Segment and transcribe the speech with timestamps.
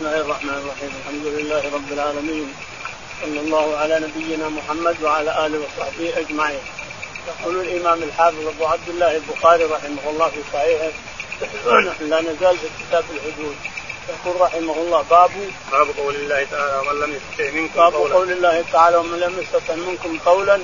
[0.00, 0.92] بسم الله الرحمن الرحيم.
[1.00, 2.54] الحمد لله رب العالمين.
[3.22, 6.64] صلى الله على نبينا محمد وعلى آله وصحبه أجمعين.
[7.28, 10.90] يقول الإمام الحافظ أبو عبد الله البخاري رحمه الله في صحيحه
[12.00, 13.56] لا نزال في كتاب الحدود.
[14.08, 15.30] يقول رحمه الله باب
[15.72, 18.14] باب قول الله تعالى ومن لم يستطع منكم باب قولا.
[18.14, 20.54] قول الله تعالى ومن لم يستطع منكم قولا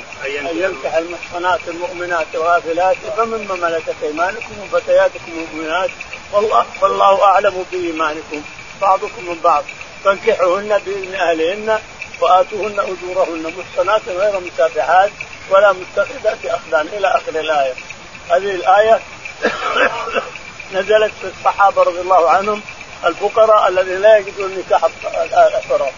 [0.50, 5.90] أن ينكح المحصنات المؤمنات الغافلات فمما ملكت إيمانكم وفتياتكم المؤمنات
[6.32, 8.42] والله والله أعلم بإيمانكم.
[8.80, 9.64] بعضكم من بعض.
[10.04, 11.78] فانكحوهن بإذن أهلهن
[12.20, 15.10] وآتوهن أجورهن محصنات غير مسافحات
[15.50, 16.86] ولا متخذات أخدان.
[16.86, 17.72] إلى آخر الآية.
[18.30, 19.00] هذه الآية
[20.74, 22.62] نزلت في الصحابة رضي الله عنهم
[23.04, 24.84] الفقراء الذين لا يجدون نكاح
[25.56, 25.90] الحرة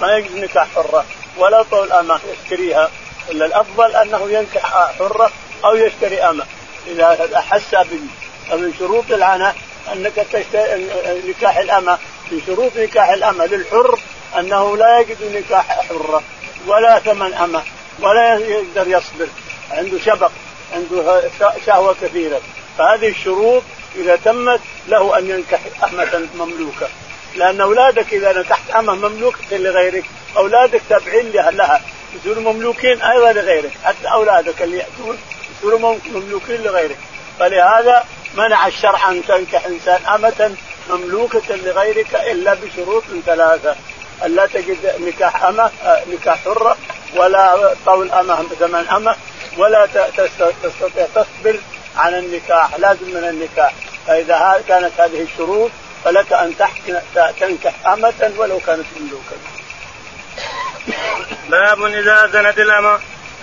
[0.00, 1.04] ما يجد نكاح حرة.
[1.36, 2.90] ولا طول أمة يشتريها.
[3.30, 5.30] إلا الأفضل أنه ينكح حرة
[5.64, 6.44] أو يشتري أمة.
[6.86, 8.00] إذا أحس به
[8.52, 9.54] ومن شروط العنة
[9.92, 10.88] أنك تشتري
[11.28, 11.98] نكاح الأمة.
[12.32, 13.98] من شروط نكاح الأمة للحر
[14.38, 16.22] أنه لا يجد نكاح حرة
[16.66, 17.62] ولا ثمن أمة
[18.00, 19.28] ولا يقدر يصبر.
[19.70, 20.30] عنده شبق
[20.74, 21.22] عنده
[21.66, 22.40] شهوة كثيرة.
[22.78, 23.62] فهذه الشروط
[23.96, 26.88] إذا تمت له أن ينكح أمة مملوكة.
[27.36, 30.04] لأن أولادك إذا نكحت أمة مملوكة لغيرك
[30.36, 31.82] أولادك تابعين لها
[32.14, 33.72] يصيروا مملوكين أيضا لغيرك.
[33.84, 35.18] حتى أولادك اللي يأتون
[35.58, 36.98] يصيروا مملوكين لغيرك.
[37.38, 38.04] فلهذا
[38.34, 40.56] منع الشرع أن تنكح إنسان أمة
[40.90, 43.76] مملوكة لغيرك إلا بشروط ثلاثة.
[44.24, 45.70] ألا تجد نكاح أمة
[46.12, 46.76] نكاح حرة
[47.16, 49.16] ولا طول أمة ثمن أمة
[49.58, 49.86] ولا
[50.62, 51.58] تستطيع تصبر
[51.96, 53.72] عن النكاح لازم من النكاح.
[54.06, 55.70] فإذا كانت هذه الشروط
[56.04, 56.54] فلك أن
[57.40, 59.36] تنكح أمة ولو كانت مملوكة.
[61.50, 62.98] باب إذا زنت الأمة.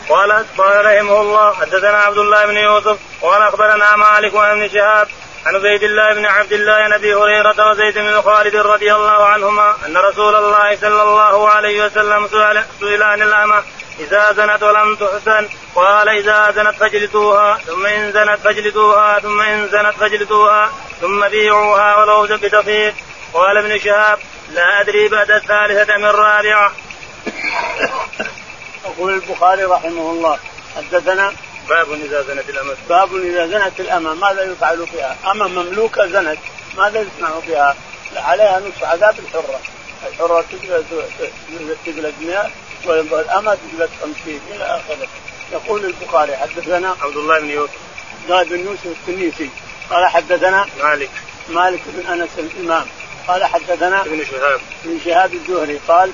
[0.09, 5.07] قال قال رحمه الله حدثنا عبد الله بن يوسف قال أخبرنا مالك عن ابن شهاب
[5.45, 9.75] عن عبيد الله بن عبد الله عن أبي هريرة وزيد بن خالد رضي الله عنهما
[9.85, 12.27] أن رسول الله صلى الله عليه وسلم
[12.79, 13.63] سئل, عن الأمة
[13.99, 19.95] إذا زنت ولم تحسن قال إذا زنت فاجلدوها ثم إن زنت فاجلدوها ثم إن زنت
[19.95, 20.71] فاجلدوها
[21.01, 22.93] ثم بيعوها ولو بتفيق
[23.33, 24.19] قال ابن شهاب
[24.53, 26.71] لا أدري بعد الثالثة من الرابعه.
[28.85, 30.39] يقول البخاري رحمه الله
[30.75, 31.33] حدثنا
[31.69, 32.75] باب إذا زنت الأمة.
[32.89, 36.37] باب إذا زنت الأمة ماذا يفعل فيها؟ امه مملوكة زنت
[36.77, 37.75] ماذا يصنع بها؟
[38.15, 39.59] عليها نصف عذاب الحرة.
[40.07, 40.85] الحرة تجلد
[41.85, 42.51] تجلد 100
[42.85, 45.07] والأمة تجلد 50 إلى آخره.
[45.51, 47.73] يقول البخاري حدثنا عبد الله بن يوسف.
[48.29, 49.49] قال بن يوسف التنيسي.
[49.89, 51.09] قال حدثنا مالك.
[51.49, 52.85] مالك بن أنس الإمام.
[53.27, 54.59] قال حدثنا ابن شهاب.
[54.85, 55.79] ابن شهاب الزهري.
[55.87, 56.11] قال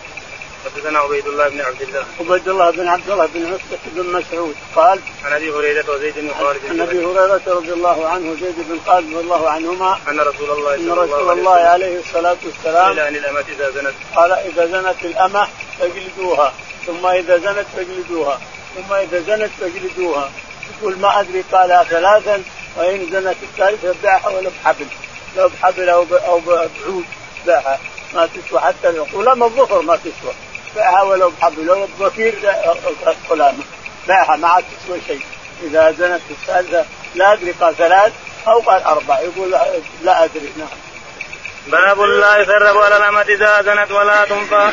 [0.66, 2.06] حدثنا عبيد الله بن عبد الله.
[2.20, 6.34] عبيد الله بن عبد الله بن عتبة بن مسعود قال عن أبي هريرة وزيد بن
[6.40, 6.60] خالد.
[6.70, 10.76] عن أبي هريرة رضي الله عنه وزيد بن خالد رضي الله عنهما أن رسول الله
[10.76, 13.94] أن رسول الله عليه الصلاة والسلام إلى ان الأمة إذا زنت.
[14.16, 15.48] قال إذا زنت الأمة
[15.80, 16.54] فاجلدوها
[16.88, 18.40] ثم إذا زنت فاجلدوها
[18.76, 20.32] ثم إذا زنت فاجلدوها.
[20.72, 22.44] يقول ما أدري قالها ثلاثا
[22.78, 24.86] وإن زنت الثالثه باعها ولو بحبل
[25.38, 27.06] لو بحبل أو أو بعود
[27.48, 27.80] باعها
[28.14, 30.34] ما تسوى حتى القلامة الظفر ما تسوى.
[30.76, 32.36] باعها ولو بحبل لو بوفير
[33.30, 33.64] قلامة
[34.08, 35.22] باعها ما عاد تسوى شيء.
[35.64, 38.12] إذا زنت الثالثه لا أدري قال ثلاث
[38.48, 39.20] أو قال أربع.
[39.20, 39.52] يقول
[40.04, 40.54] لا أدري.
[40.58, 40.68] نعم.
[41.68, 44.72] باب لا يثرب على الأمة إذا زنت ولا تنفى.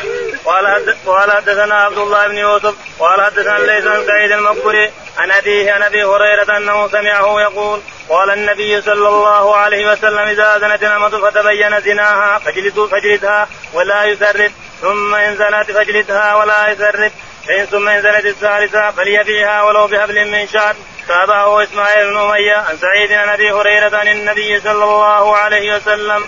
[1.05, 2.75] قال حدثنا عبد الله بن يوسف.
[2.99, 4.91] قال حدثنا ليس عن سعيد المقبري.
[5.17, 10.57] عن أبيه عن أبي هريرة أنه سمعه يقول قال النبي صلى الله عليه وسلم إذا
[10.57, 14.51] زنت الأمة فتبين زناها فاجلدها ولا يسرب
[14.81, 17.11] ثم إن زنت فاجلدها ولا يسرب
[17.47, 20.75] فإن ثم إن زنت الثالثة فليبيعها ولو بحبل من شعر.
[21.07, 26.23] تابعه إسماعيل بن أمية عن سعيد عن أبي هريرة عن النبي صلى الله عليه وسلم.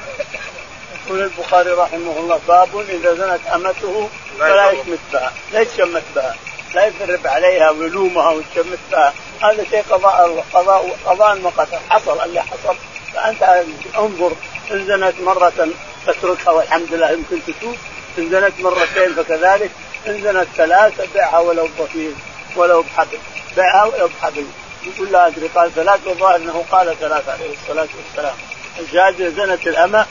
[1.05, 6.35] يقول البخاري رحمه الله باب إذا زنت أمته فلا يشمت بها، لا يتشمت بها،
[6.75, 9.13] لا يثرب عليها ويلومها ويتشمت بها،
[9.43, 12.75] هذا شيء قضاء قضاء قضاء وقدر، حصل اللي حصل.
[13.13, 13.63] فأنت
[13.97, 14.31] انظر
[14.71, 15.69] إن زنت مرة
[16.07, 17.77] تتركها والحمد لله يمكن تتوب،
[18.17, 19.71] ان زنت مرتين فكذلك،
[20.07, 22.15] ان زنت ثلاثة بيعها ولو بطيء
[22.55, 23.17] ولو بحبل،
[23.55, 24.45] بيعها ولو بحبل،
[24.83, 28.35] يقول لا أدري قال ثلاث والظاهر أنه قال ثلاث عليه الصلاة والسلام.
[28.79, 30.05] الشاهد زنت الأمة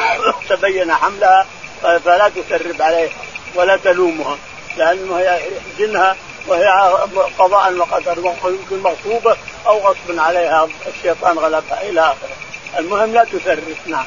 [0.48, 1.46] تبين حملها
[1.82, 3.10] فلا تسرب عليها
[3.54, 4.36] ولا تلومها
[4.76, 6.16] لأنه هي يحزنها
[6.46, 6.66] وهي
[7.38, 9.36] قضاء وقدر يمكن مغصوبة
[9.66, 12.36] أو غصب عليها الشيطان غلبها إلى آخره
[12.78, 14.06] المهم لا تسرب نعم.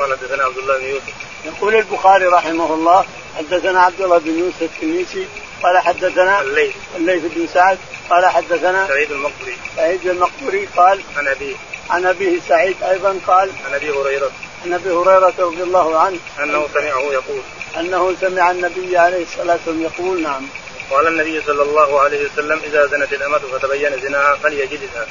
[0.00, 1.14] قال حدثنا عبد الله بن يوسف.
[1.44, 3.04] يقول البخاري رحمه الله
[3.38, 5.26] حدثنا عبد الله بن يوسف التنيسي
[5.62, 6.74] قال حدثنا الليث.
[6.96, 7.78] الليث بن سعد
[8.10, 9.56] قال حدثنا سعيد المقبري.
[9.76, 11.54] سعيد المقبري قال عن أبيه.
[11.90, 14.30] عن أبيه سعيد أيضا قال عن أبي هريرة.
[14.64, 16.18] عن أبي هريرة رضي الله عنه.
[16.42, 17.42] أنه سمعه يقول.
[17.78, 20.46] أنه سمع النبي عليه الصلاة والسلام يقول نعم.
[20.90, 25.06] قال النبي صلى الله عليه وسلم إذا زنت الأمة فتبين زناها فليجلدها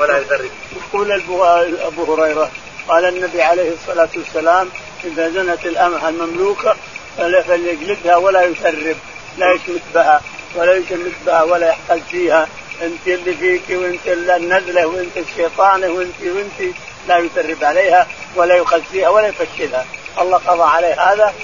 [0.00, 0.50] ولا يفرق.
[0.76, 1.12] يقول
[1.80, 2.50] أبو هريرة
[2.88, 4.68] قال النبي عليه الصلاة والسلام
[5.04, 6.76] إذا زنت الامه المملوكة
[7.18, 8.96] فليجلدها ولا يسرب
[9.38, 10.20] لا يشمت بها
[10.54, 12.48] ولا يشمت بها ولا يحقد فيها.
[12.82, 16.74] أنت اللي فيك وأنت النزلة وأنت الشيطانه وانت وأنت
[17.08, 18.06] لا يسرب عليها
[18.36, 19.84] ولا يخزيها ولا يفشلها.
[20.20, 21.34] الله قضى عليه هذا.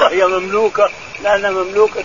[0.00, 0.90] وهي مملوكة
[1.22, 2.04] لانها مملوكة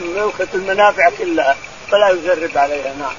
[0.00, 1.56] مملوكة المنافع كلها
[1.90, 2.94] فلا يسرب عليها.
[2.98, 3.14] نعم.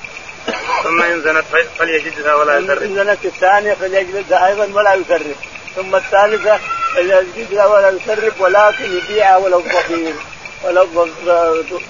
[0.84, 1.46] ثم ان زنت
[1.80, 5.36] فليجلدها ولا يسرب ان زنت الثانية فليجلدها أيضا ولا يسرب
[5.76, 6.60] ثم الثالثة
[6.96, 10.16] فليجلدها ولا يسرب ولكن يبيعها ولو ضفير
[10.64, 10.88] ولو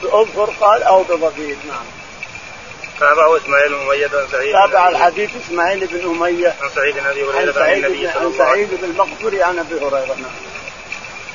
[0.01, 1.85] باظفر قال أو بضفير نعم.
[2.99, 4.53] تابعه إسماعيل بن أمية عن سعيد.
[4.53, 6.55] تابع الحديث إسماعيل بن أمية.
[6.61, 10.15] عن سعيد بن أبي هريرة عن سعيد عن سعيد بن المقبري عن أبي هريرة.
[10.15, 10.31] نعم.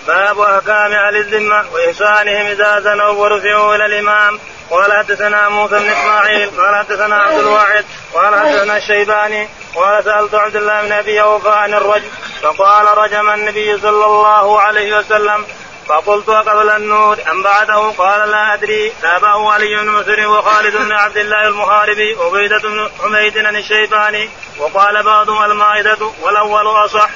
[0.06, 4.38] باب أحكام أهل الذمة وإحسانهم إذا زنوا ورفعوا إلى الإمام.
[4.70, 7.84] قال حدثنا موسى بن إسماعيل قال حدثنا عبد الواحد
[8.14, 12.08] قال حدثنا الشيباني قال سألت عبد الله بن أبي أوفى عن الرجل
[12.42, 15.46] فقال رجم النبي صلى الله عليه وسلم
[15.88, 21.16] فقلت قبل النور أم بعده؟ قال لا أدري تابعه علي بن مسر وخالد بن عبد
[21.16, 27.08] الله المحاربي وبيدة بن حميد الشيباني وقال بعضهم المائدة والأول أصح.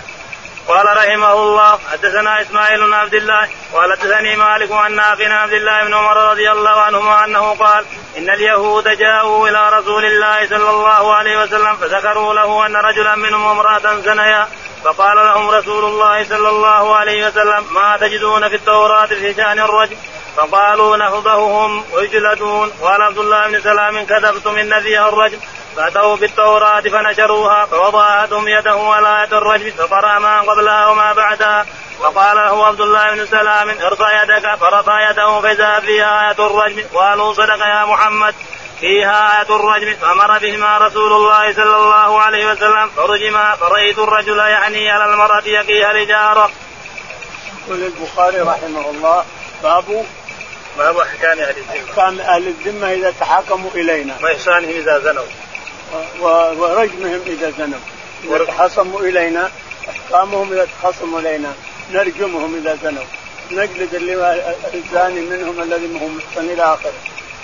[0.68, 5.84] قال رحمه الله حدثنا إسماعيل بن عبد الله قال حدثني مالك عن نافع عبد الله
[5.84, 7.84] بن عمر رضي الله عنهما أنه قال
[8.18, 13.46] إن اليهود جاءوا إلى رسول الله صلى الله عليه وسلم فذكروا له أن رجلا منهم
[13.46, 14.48] امرأة زنيا
[14.84, 19.96] فقال لهم رسول الله صلى الله عليه وسلم ما تجدون في التوراة في شأن الرجل؟
[20.36, 25.38] فقالوا نهضهم ويجلدون قال عبد الله بن سلام كذبتم إن فيها الرجل.
[25.76, 31.66] فأتوا بالتوراة فنشروها فوضع احدهم يده على يد الرجل فقرأ ما قبلها وما بعدها.
[32.00, 34.54] فقال له عبد الله بن سلام ارفع يدك.
[34.60, 38.34] فرفع يده فإذا فيها آية الرجل قالوا صدق يا محمد.
[38.80, 44.90] فيها آية الرجم فأمر بهما رسول الله صلى الله عليه وسلم فرجما فرأيت الرجل يعني
[44.90, 46.50] على المرأة يقيها الإجارة.
[47.66, 49.24] يقول البخاري رحمه الله
[49.62, 50.06] باب
[50.78, 51.90] باب أحكام أهل الذمة.
[51.90, 54.14] أحكام أهل الذمة إذا تحاكموا إلينا.
[54.22, 55.24] وإحسانهم إذا زنوا.
[56.20, 57.80] ورجمهم إذا زنوا.
[58.24, 59.50] إذا تخاصموا إلينا
[59.88, 61.52] أحكامهم إذا تخاصموا إلينا
[61.92, 63.04] نرجمهم إذا زنوا.
[63.50, 64.42] نجلد اللي
[64.74, 66.92] الزاني منهم الذي هم محسن إلى آخره.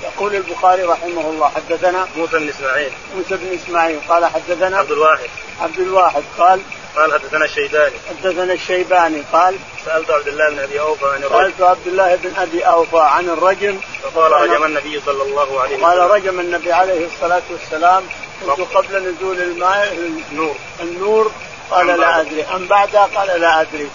[0.04, 2.92] يقول البخاري رحمه الله حدثنا موسى بن إسماعيل.
[3.16, 5.28] موسى بن إسماعيل قال حدثنا عبد الواحد.
[5.60, 6.60] عبد الواحد قال
[6.96, 7.94] قال حدثنا الشيباني.
[8.08, 12.36] حدثنا الشيباني قال سألت عبد الله بن أبي أوفى عن الرجم سألت عبد الله بن
[12.36, 15.84] أبي أوفى عن الرجم فقال رجم النبي صلى الله عليه وسلم.
[15.84, 18.02] قال رجم النبي عليه الصلاة والسلام
[18.46, 19.92] كنت قبل نزول الماء
[20.32, 20.56] النور.
[20.80, 21.32] النور.
[21.70, 22.44] قال لا أدري.
[22.44, 23.90] أم بعدها قال لا أدري.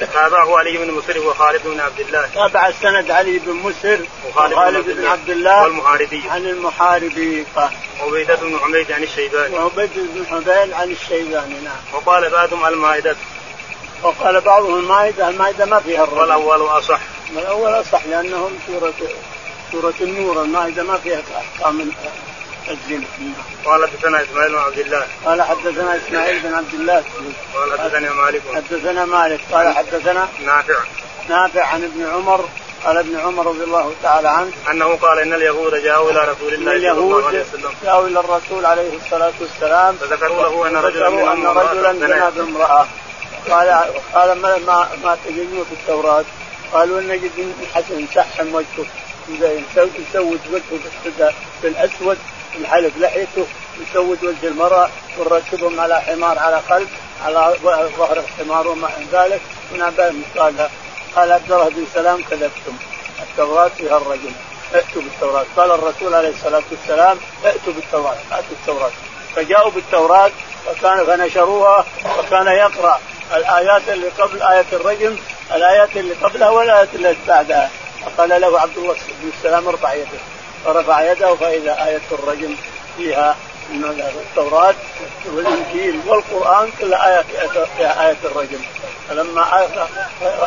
[0.00, 2.28] تابعه علي بن مسر وخالد بن عبد الله.
[2.34, 6.22] تابع السند علي بن مسر وخالد بن عبد الله والمحاربي.
[6.28, 7.46] عن المحاربي.
[8.00, 9.54] وعبيدة بن حميد عن الشيباني.
[9.54, 11.76] وعبيدة بن حميد عن الشيباني نعم.
[11.92, 13.16] وقال بعضهم المائدة.
[14.02, 15.28] وقال بعضهم المائدة.
[15.28, 16.20] المائدة ما فيها الرجل.
[16.20, 17.00] والأول أصح.
[17.34, 18.94] والأول أصح لأنهم سورة
[19.72, 20.42] سورة النور.
[20.42, 21.90] المائدة ما فيها أحكام.
[22.70, 23.06] الزنا
[23.64, 25.06] قال حدثنا إسماعيل بن عبد الله.
[25.24, 27.04] قال حدثنا إسماعيل بن عبد الله.
[27.54, 28.42] قال حدثنا مالك.
[28.54, 29.40] حدثنا مالك.
[29.52, 30.74] قال حدثنا نافع.
[31.28, 32.48] نافع عن ابن عمر.
[32.84, 34.52] قال ابن عمر رضي الله تعالى عنه.
[34.70, 37.70] أنه قال إن اليهود جاءوا إلى رسول الله صلى الله عليه وسلم.
[37.84, 39.96] جاءوا إلى الرسول عليه الصلاة والسلام.
[39.96, 42.86] فذكروا له أن رجلا أن رجلا زنى بامراه
[43.50, 43.68] قال
[44.14, 46.24] قال ما ما, ما تجدون في التوراة؟
[46.72, 48.86] قالوا إن نجد حسن سحم وجهه.
[49.28, 51.32] يسود وجهه
[51.62, 52.18] بالاسود
[52.62, 53.46] يحلق لحيته
[53.80, 54.88] يسود وجه المرأة
[55.18, 56.88] ونركبهم على حمار على قلب
[57.24, 57.54] على
[57.98, 59.40] ظهر الحمار وما ذلك
[59.72, 60.70] من بين قالها
[61.16, 62.76] قال عبد الله بن سلام كذبتم.
[63.22, 64.32] التوراة فيها الرجل.
[64.74, 65.44] ائتوا بالتوراة.
[65.56, 68.16] قال الرسول عليه الصلاة والسلام ائتوا بالتوراة.
[68.32, 68.90] ائتوا بالتوراة
[69.36, 70.30] فجاءوا بالتوراة
[70.70, 71.84] وكان فنشروها
[72.18, 73.00] وكان يقرأ
[73.36, 75.16] الآيات اللي قبل آية الرجم
[75.54, 77.70] الآيات اللي قبلها والآيات اللي بعدها.
[78.06, 80.20] فقال له عبد الله بن السلام ارفع يدك
[80.64, 82.54] فرفع يده فإذا آية الرجم
[82.96, 83.36] فيها
[83.70, 83.84] من
[84.28, 84.74] التوراة
[85.34, 87.24] والإنجيل والقرآن كل آية
[87.76, 88.58] فيها آية الرجم.
[89.08, 89.66] فلما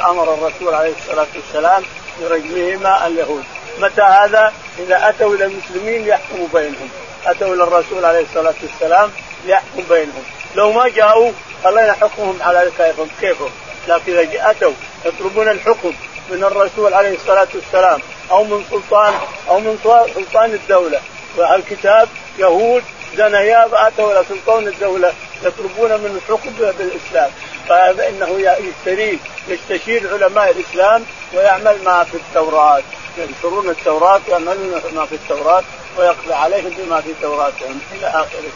[0.09, 1.83] أمر الرسول عليه الصلاة والسلام
[2.21, 3.43] برجمهما اليهود.
[3.79, 6.89] متى هذا؟ إذا أتوا إلى المسلمين يحكموا بينهم.
[7.25, 9.11] أتوا إلى الرسول عليه الصلاة والسلام
[9.45, 10.23] يحكم بينهم.
[10.55, 11.31] لو ما جاءوا
[11.63, 13.51] خلينا حكمهم على كيفهم كيفهم
[13.87, 14.71] لكن إذا اتوا
[15.05, 15.93] يطلبون الحكم.
[16.29, 17.99] من الرسول عليه الصلاة والسلام
[18.31, 19.13] أو من سلطان
[19.49, 19.77] أو من
[20.15, 21.01] سلطان الدولة.
[21.37, 22.09] والكتاب
[22.39, 22.83] يهود
[23.17, 25.13] زنيا فأتوا إلى سلطان الدولة
[25.43, 27.31] يطلبون منه الحكم بالإسلام.
[27.69, 32.83] فانه يستريد يستشير علماء الإسلام ويعمل ما في التوراة.
[33.17, 35.63] ينشرون التوراة ويعملون ما في التوراة
[35.97, 37.79] ويقضي عليهم بما في توراتهم.
[37.95, 38.51] إلى آخره.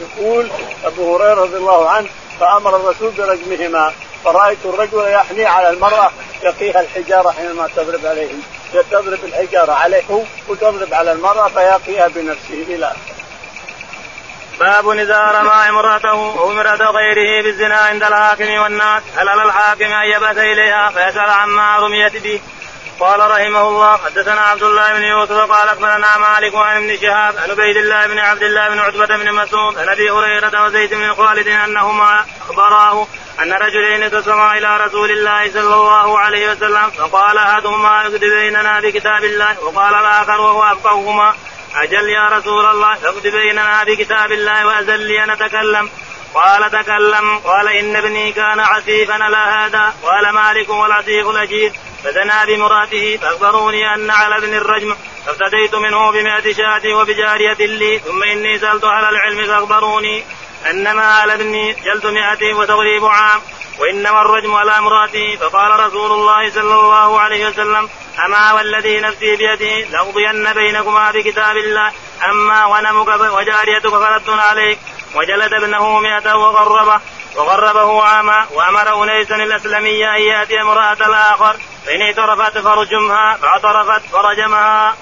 [0.00, 0.50] يقول
[0.84, 2.08] أبو هريرة رضي الله عنه
[2.40, 3.92] فأمر الرسول برجمهما.
[4.24, 6.10] فرأيت الرجل يحني على المرأة
[6.42, 8.42] يقيها الحجارة حينما تضرب عليهم.
[8.90, 12.96] تضرب الحجارة عليه وتضرب على المرأة فيقيها بنفسه آخره.
[14.60, 20.10] باب إذا رمى امرأته أو امرأة غيره بالزنا عند الحاكم والناس هل على الحاكم أن
[20.10, 22.40] يبأس إليها؟ فيسأل عما رميت به.
[23.00, 27.50] قال رحمه الله حدثنا عبد الله بن يوسف قال أخبرنا مالك عن ابن شهاب عن
[27.50, 31.48] عبيد الله بن عبد الله بن عتبة بن مسعود عن أبي هريرة وزيد بن خالد
[31.48, 33.06] أنهما أخبراه
[33.42, 39.24] أن رجلين اتصما إلى رسول الله صلى الله عليه وسلم فقال أحدهما اكتب بيننا بكتاب
[39.24, 41.34] الله وقال الآخر وهو أفقههما
[41.74, 45.90] أجل يا رسول الله اكتب بيننا بكتاب الله واذن لي أن أتكلم.
[46.34, 51.72] قال تكلم قال إن ابني كان عسيفا على هذا قال مالك والعسيف الأجير
[52.04, 58.58] فزنى بمراته فأخبروني أن على ابن الرجم فافتديت منه بمائة شاة وبجارية لي ثم إني
[58.58, 60.24] سألت على العلم فأخبروني.
[60.70, 63.40] إنما على ابني جلد مائة وتغريب عام
[63.78, 67.88] وإنما الرجم على امراته فقال رسول الله صلى الله عليه وسلم
[68.26, 71.92] أما والذي نفسي بيده لأقضين بينكما بكتاب الله
[72.30, 74.78] أما غنمك وجاريتك فرد عليك.
[75.14, 77.00] وجلد ابنه مئة وغربه
[77.36, 81.56] وغربه عاما وأمر انيسا الأسلمي أن يأتي امرأة الآخر.
[81.86, 84.96] فإن اعترفت فرجمها فاعترفت فرجمها.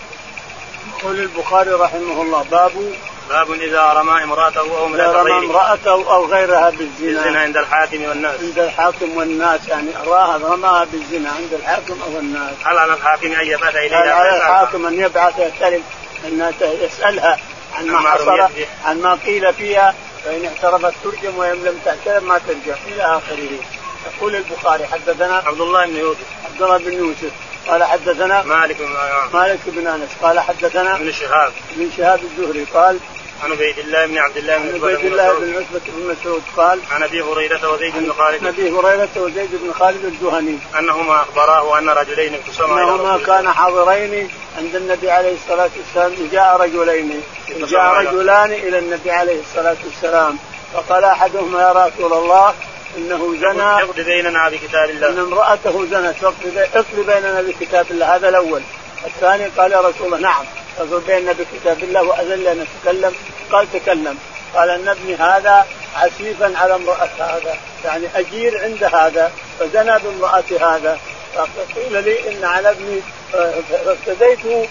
[0.98, 2.92] يقول البخاري رحمه الله باب
[3.28, 7.22] باب إذا رمى امرأته أو امراه رمى امرأته أو غيرها بالزنا.
[7.22, 8.40] بالزنا عند الحاكم والناس.
[8.40, 9.68] عند الحاكم والناس.
[9.68, 12.54] يعني راها رماها بالزنا عند الحاكم أو الناس.
[12.64, 15.82] هل على الحاكم أن يبعث اليها؟ على الحاكم أن يبعث يستلم
[16.24, 17.38] أن يسألها
[17.74, 18.48] عن ما حصل
[18.84, 22.74] عن ما قيل فيها فإن اعترفت ترجم وإن لم تعترف ما ترجم.
[22.88, 23.81] إلى آخره.
[24.06, 27.32] يقول البخاري حدثنا عبد الله بن يوسف عبد الله بن يوسف.
[27.68, 28.96] قال حدثنا مالك بن
[29.32, 30.08] مالك بن أنس.
[30.22, 31.52] قال حدثنا ابن شهاب.
[31.76, 32.98] ابن شهاب الزهري قال
[33.42, 37.02] عن عبيد الله بن عبد الله بن عبيد الله بن عتبة بن مسعود قال عن
[37.02, 38.40] أبي هريرة وزيد بن خالد.
[38.40, 44.30] عن أبي هريرة وزيد بن خالد الجهني أنهما أخبراه أن رجلين اقتسما أنهما كان حاضرين
[44.58, 46.28] عند النبي عليه الصلاة والسلام.
[46.32, 47.22] جاء رجلين.
[47.48, 50.38] جاء رجلان إلى النبي عليه الصلاة والسلام.
[50.74, 52.54] فقال أحدهما يا رسول الله
[52.96, 53.80] إنه زنى.
[53.80, 55.08] يقضي بيننا بكتاب الله.
[55.08, 58.16] إن امرأته زنت اقضي بيننا بكتاب الله.
[58.16, 58.62] هذا الأول.
[59.06, 60.44] الثاني قال يا رسول الله نعم
[60.78, 63.14] اقضي بيننا بكتاب الله واذن أن اتكلم
[63.52, 64.18] قال تكلم.
[64.54, 67.56] قال أن ابني هذا عسيفا على امرأة هذا.
[67.84, 70.98] يعني أجير عند هذا فزنى بامرأة هذا.
[71.34, 73.00] فقيل لي إن على ابني
[73.32, 74.68] فافتديته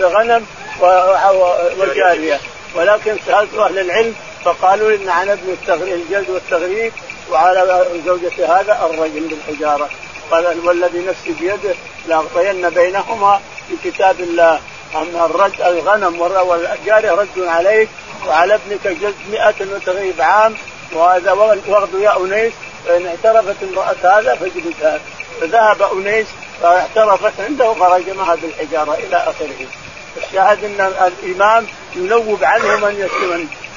[0.00, 0.46] بغنم
[1.78, 2.40] وجارية.
[2.74, 4.14] ولكن سألت أهل العلم
[4.44, 6.92] فقالوا إن على ابن الجلد والتغريب
[7.30, 9.88] وعلى زوجة هذا الرجل بالحجارة.
[10.30, 11.74] قال والذي نفسي بيده
[12.08, 13.40] لأغطين بينهما
[13.70, 14.60] بكتاب الله.
[14.94, 17.88] أما الرد الغنم والجارية رد عليك
[18.26, 20.54] وعلى ابنك جلد مئة وتغيب عام.
[20.92, 21.32] وهذا
[21.68, 22.52] وغد يا أنيس
[22.86, 25.00] فإن اعترفت امرأة هذا فجلدها.
[25.40, 26.26] فذهب أنيس
[26.62, 29.66] فاعترفت عنده فرجمها بالحجارة إلى آخره.
[30.16, 31.66] الشاهد أن الإمام
[31.96, 33.00] ينوب عنه من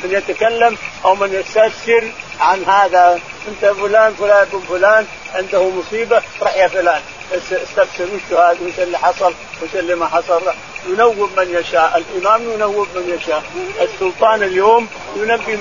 [0.04, 3.20] من يتكلم أو من يستفسر عن هذا.
[3.48, 7.02] أنت فلان فلان ابن فلان عنده مصيبة راح يا فلان.
[7.34, 10.42] استفسر وش هذا؟ وش اللي حصل؟ وش اللي ما حصل؟
[10.90, 11.98] ينوب من يشاء.
[11.98, 13.44] الإمام ينوب من يشاء.
[13.82, 15.60] السلطان اليوم ينبي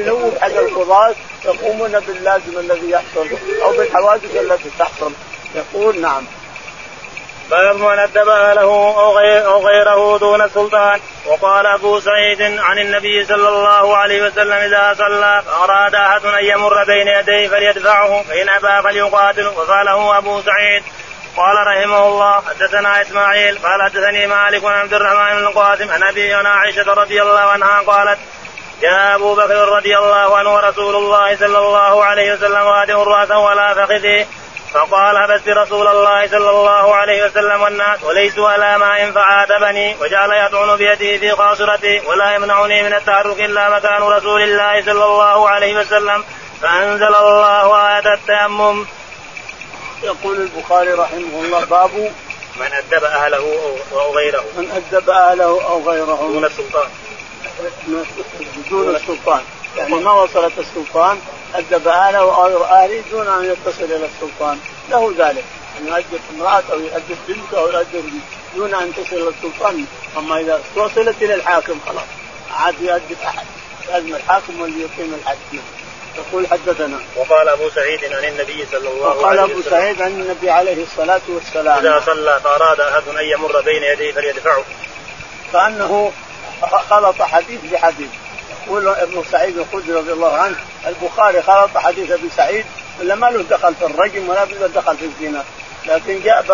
[0.00, 3.28] ينوب على القضاة يقومون باللازم الذي يحصل
[3.62, 5.12] أو بالحوادث التي تحصل.
[5.54, 6.24] يقول نعم.
[7.52, 11.00] باب من ادب اهله أو غير أو غيره دون السلطان.
[11.26, 16.84] وقال أبو سعيد عن النبي صلى الله عليه وسلم إذا صلى فأراد احد أن يمر
[16.84, 19.46] بين يديه فليدفعه فإن أبى فليقاتل.
[19.46, 20.82] وقاله أبو سعيد.
[21.36, 26.34] قال رحمه الله حدثنا إسماعيل قال حدثني مالك عن عبد الرحمن بن القاسم عن أبي
[26.34, 28.18] عائشة رضي الله عنها قالت
[28.82, 33.74] جاء أبو بكر رضي الله عنه ورسول الله صلى الله عليه وسلم وادع راسه ولا
[33.74, 34.26] فخذه
[34.74, 40.76] فقال هبست رسول الله صلى الله عليه وسلم والناس وليسوا على ماء فعاتبني وجعل يطعن
[40.76, 46.24] بيده في قاصرتي ولا يمنعني من التحرك إلا مكان رسول الله صلى الله عليه وسلم
[46.62, 48.86] فأنزل الله آية التيمم.
[50.02, 52.12] يقول البخاري رحمه الله باب
[52.56, 53.58] من أدب أهله
[53.92, 54.44] أو غيره.
[54.56, 56.28] من أدب أهله أو غيره.
[56.32, 56.88] دون السلطان.
[58.70, 59.40] دون السلطان.
[59.76, 61.20] يعني ما وصلت السلطان؟
[61.54, 64.58] أدب أهله أو أهله دون أن يتصل إلى السلطان.
[64.90, 65.44] له ذلك.
[65.80, 68.10] أن يؤدب امرأة أو يؤدب بنته أو يؤدب
[68.54, 69.84] دون أن تصل إلى السلطان.
[70.16, 72.04] أما إذا وصلت إلى الحاكم خلاص.
[72.50, 73.46] عاد يؤدب أحد.
[73.88, 75.60] لازم الحاكم واللي يقيم الحد.
[76.18, 77.00] يقول حدثنا.
[77.16, 80.82] وقال أبو سعيد عن النبي صلى الله عليه وسلم وقال ابو سعيد عن النبي عليه
[80.82, 81.78] الصلاة والسلام.
[81.78, 84.64] إذا صلى فأراد أحد أن يمر بين يديه فليدفعه.
[85.52, 86.12] كانه
[86.90, 88.10] خلط حديث بحديث.
[88.72, 92.64] يقول ابن سعيد الخدري رضي الله عنه البخاري خلط حديث أبي سعيد
[93.00, 95.44] ولا ما له دخل في الرجم ولا له دخل في الزنا.
[95.86, 96.44] لكن جاء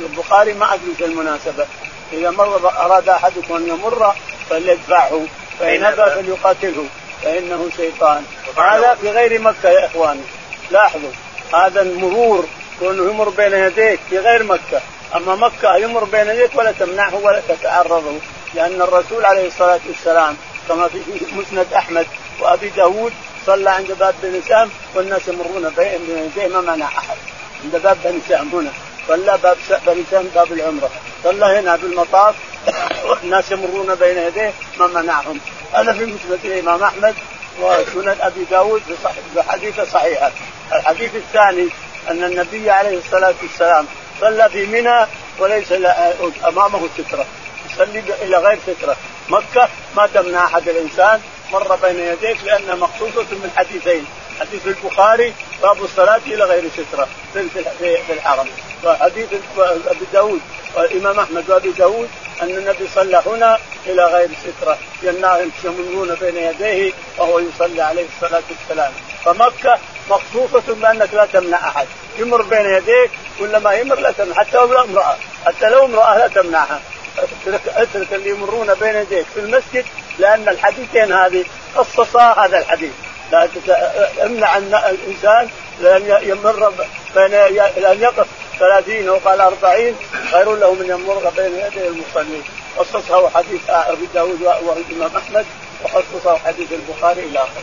[0.00, 1.66] البخاري ما أدري في المناسبة.
[2.12, 4.14] إذا مر أراد أحدكم أن يمر
[4.50, 5.26] فليدفعه
[5.60, 6.86] فإن أبى فليقاتله
[7.22, 8.24] فإنه شيطان.
[8.58, 10.22] هذا في غير مكة يا إخواني.
[10.70, 11.10] لاحظوا
[11.54, 12.44] هذا المرور
[12.80, 14.80] كونه يمر بين يديك في غير مكة.
[15.16, 18.18] أما مكة يمر بين يديك ولا تمنعه ولا تتعرضه
[18.54, 20.36] لأن الرسول عليه الصلاة والسلام
[20.68, 20.98] كما في
[21.36, 22.06] مسند أحمد
[22.40, 23.12] وأبي داود
[23.46, 26.00] صلى عند باب بن سام والناس يمرون بين
[26.36, 27.16] يديه ما منع أحد.
[27.64, 28.70] عند باب بن سام هنا.
[29.08, 29.56] صلى باب
[29.86, 30.90] بن سام باب العمرة.
[31.24, 32.34] صلى هنا بالمطاف
[33.04, 35.40] والناس يمرون بين يديه ما منعهم.
[35.72, 37.14] هذا في مسند الإمام أحمد
[37.60, 38.82] وسنن أبي داود
[39.36, 40.30] بحديث صحيحه
[40.72, 41.68] الحديث الثاني
[42.10, 43.86] أن النبي عليه الصلاة والسلام
[44.20, 45.06] صلى في منى
[45.38, 45.72] وليس
[46.48, 47.26] أمامه سترة.
[47.72, 48.96] يصلي إلى غير ستره
[49.28, 51.20] مكة ما تمنع أحد الإنسان
[51.52, 54.06] مر بين يديك لانها مخصوصه من حديثين
[54.40, 57.08] حديث البخاري باب الصلاة إلى غير سترة
[57.78, 58.46] في الحرم.
[58.84, 59.28] وحديث
[59.58, 60.40] أبي داود
[60.74, 62.08] والإمام أحمد وأبي داود
[62.42, 68.42] أن النبي صلى هنا إلى غير سترة لأنهم يمرون بين يديه وهو يصلي عليه الصلاة
[68.50, 68.92] والسلام.
[69.24, 69.78] فمكة
[70.10, 71.86] مخصوصة بأنك لا تمنع أحد.
[72.18, 75.16] يمر بين يديك ولا ما يمر لا تمنع حتى لو امرأة
[75.46, 76.80] حتى لو امرأة لا تمنعها.
[77.18, 79.84] اترك اترك اللي يمرون بين يديك في المسجد
[80.18, 81.44] لأن الحديثين هذه
[81.76, 82.92] خصصا هذا الحديث.
[83.32, 83.48] لا
[84.26, 85.48] امنع الإنسان
[85.80, 86.72] لأن يمر
[87.14, 87.30] بين
[87.76, 88.26] لأن يقف
[88.58, 89.96] ثلاثين وقال أربعين
[90.32, 92.42] خير له من يمر بين يدي المصلين.
[92.78, 95.46] خصصه حديث أبي داود والامام أحمد
[95.84, 97.62] وخصصه حديث البخاري إلى آخره.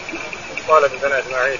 [0.68, 1.60] قال حدثنا إسماعيل.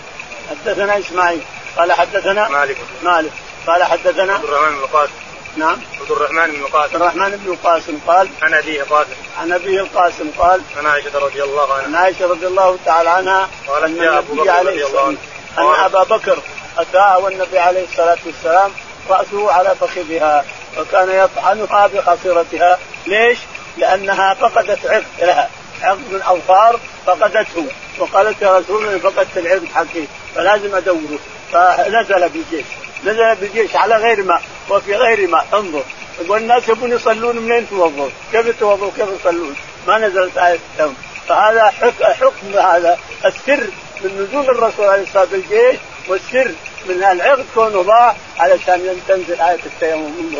[0.50, 1.42] حدثنا إسماعيل.
[1.78, 2.78] قال حدثنا مالك.
[3.04, 3.32] مالك.
[3.68, 5.14] قال حدثنا عبد الرحمن بن القاسم.
[5.58, 5.78] نعم.
[6.02, 6.96] عبد الرحمن بن القاسم.
[6.96, 9.14] عبد الرحمن بن القاسم قال عن أبيه قاسم.
[9.40, 11.86] عن أبيه القاسم قال عن عائشة رضي الله عنها.
[11.86, 15.18] عن عائشة رضي الله تعالى عنها قالت يا أبو بكر رضي الله عنه.
[15.58, 16.40] أن أبا بكر
[16.78, 18.72] اتاها والنبي عليه الصلاة والسلام
[19.10, 20.46] رأسه على فخذها
[20.80, 23.38] وكان يطعنها بخصيرتها ليش؟
[23.78, 25.50] لأنها فقدت عقد لها.
[25.82, 27.66] عقد من اوفار فقدته.
[28.00, 30.04] وقالت يا رسول الله فقدت العقد حقي
[30.36, 31.20] فلازم أدوره.
[31.52, 32.66] فنزل بالجيش.
[33.06, 35.84] نزل بالجيش على غير ماء وفي غير ماء انظر.
[36.28, 39.56] والناس يبون يصلون منين توضون؟ كيف يتوضوا كيف يصلون؟
[39.88, 40.94] ما نزلت آية التوبة
[41.28, 43.00] فهذا حكم هذا.
[43.26, 43.68] السر
[44.04, 46.52] من نزول الرسول عليه الصلاة والسلام بالجيش والسر
[46.86, 50.36] من العقد كونه ضاع علشان تنزل آية التيمم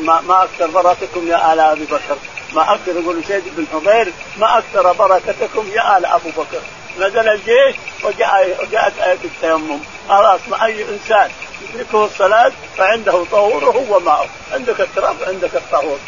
[0.00, 2.16] ما, ما أكثر بركتكم يا آل أبي بكر.
[2.54, 6.60] ما أكثر يقول سيد بن حضير ما أكثر بركتكم يا آل أبو بكر.
[6.98, 9.80] نزل الجيش وجاء وجاءت آية التيمم.
[10.08, 11.30] خلاص مع أي إنسان
[11.74, 15.98] يدركه الصلاة فعنده طهوره وماءه عندك التراب عندك الطهور.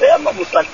[0.00, 0.66] تيمم وصل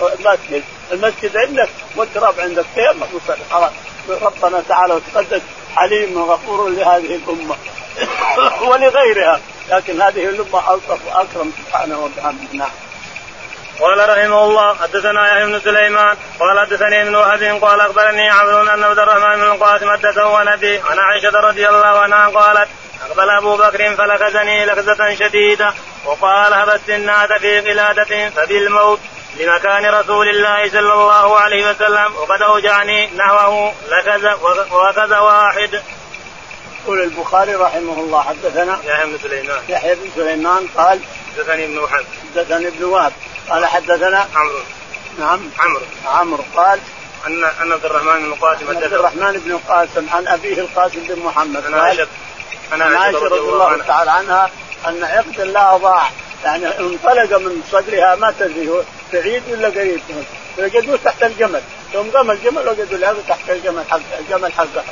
[0.00, 0.62] المسجد.
[0.92, 2.64] المسجد عندك والتراب عندك.
[2.74, 3.72] تيمم وصل خلاص.
[4.08, 5.42] ربنا تعالى وتقدس
[5.76, 7.56] حليم وغفور لهذه الأمة.
[8.70, 9.40] ولغيرها.
[9.70, 12.85] لكن هذه الأمة ألطف وأكرم سبحانه وبحمده نعم.
[13.80, 18.84] قال رحمه الله حدثنا يحيى بن سليمان قال حدثني ابن وهب قال أخبرني عمرو ان
[18.84, 22.68] عبد الرحمن بن القاسم حدثه عن ابي عن عائشة رضي الله عنها قالت
[23.10, 29.00] أقبل أبو بكر فلخزني لخزه شديدة وقال هبت الناس في قلادة فبالموت
[29.36, 34.34] لمكان رسول الله صلى الله عليه وسلم وقد أوجعني نحوه لكذا
[34.72, 35.82] وكذا واحد.
[36.84, 41.00] يقول البخاري رحمه الله حدثنا يحيى بن سليمان يحيى بن سليمان قال
[41.36, 42.04] حدثني ابن وهب.
[42.34, 43.12] حدثني ابن وهب.
[43.48, 44.58] قال حدثنا عمرو.
[45.18, 45.40] نعم.
[45.58, 45.82] عمرو.
[46.06, 46.44] عمرو.
[46.56, 46.80] قال
[47.26, 51.66] أن أن عبد الرحمن بن القاسم عبد الرحمن بن القاسم عن أبيه القاسم بن محمد.
[51.66, 52.06] عن عائشه
[52.72, 54.50] عن عائشة رضي الله تعالى عنها
[54.88, 56.10] أن عقد لها ضاع
[56.44, 60.00] يعني انطلق من صدرها ما تدري هو بعيد ولا قريب.
[60.58, 61.62] وجدوه تحت الجمل.
[61.94, 64.84] يوم قام الجمل وجدوا العقد تحت الجمل حق الجمل حقها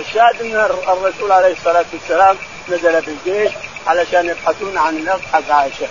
[0.00, 0.56] الشاهد أن
[0.88, 2.36] الرسول عليه الصلاة والسلام
[2.68, 3.52] نزل في الجيش
[3.86, 5.86] علشان يبحثون عن العقد حق عائشه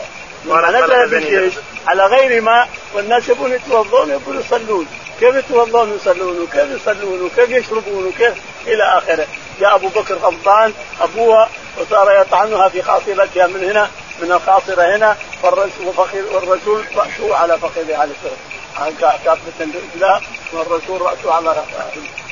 [0.45, 1.53] لما نزل بالجيش
[1.87, 4.87] على غير ماء والناس يبون يتوضون يبون يصلون
[5.19, 8.33] كيف يتوضون يصلون وكيف يصلون وكيف يشربون وكيف؟
[8.67, 9.27] إلى آخره.
[9.59, 13.89] جاء أبو بكر غضبان ابوها وصار يطعنها في خاصرتها من هنا
[14.21, 18.56] من الخاصره هنا والرسول راسه على فخذه عليه الصلاة
[19.25, 20.21] كافة رجلها
[20.53, 21.63] والرسول رأسه على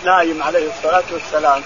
[0.03, 1.61] نايم عليه الصلاة والسلام.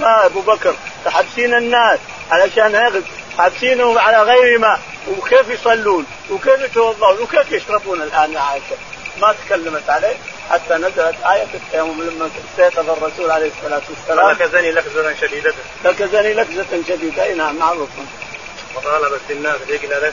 [0.00, 0.74] جاء أبو بكر
[1.04, 1.98] تحبسين الناس
[2.30, 3.04] علشان يغد
[3.38, 4.80] حابسينهم على غير ماء
[5.18, 8.76] وكيف يصلون؟ وكيف يتوضؤون؟ وكيف يشربون الآن يا عائشة؟
[9.20, 10.16] ما تكلمت عليه
[10.50, 14.30] حتى نزلت آية التيمم لما استيقظ الرسول عليه الصلاة والسلام.
[14.30, 15.54] لكزني لكزة شديدة.
[15.84, 17.24] لكزني لكزة شديدة.
[17.24, 17.88] أي نعم معروف.
[18.74, 19.56] وقال بس الناس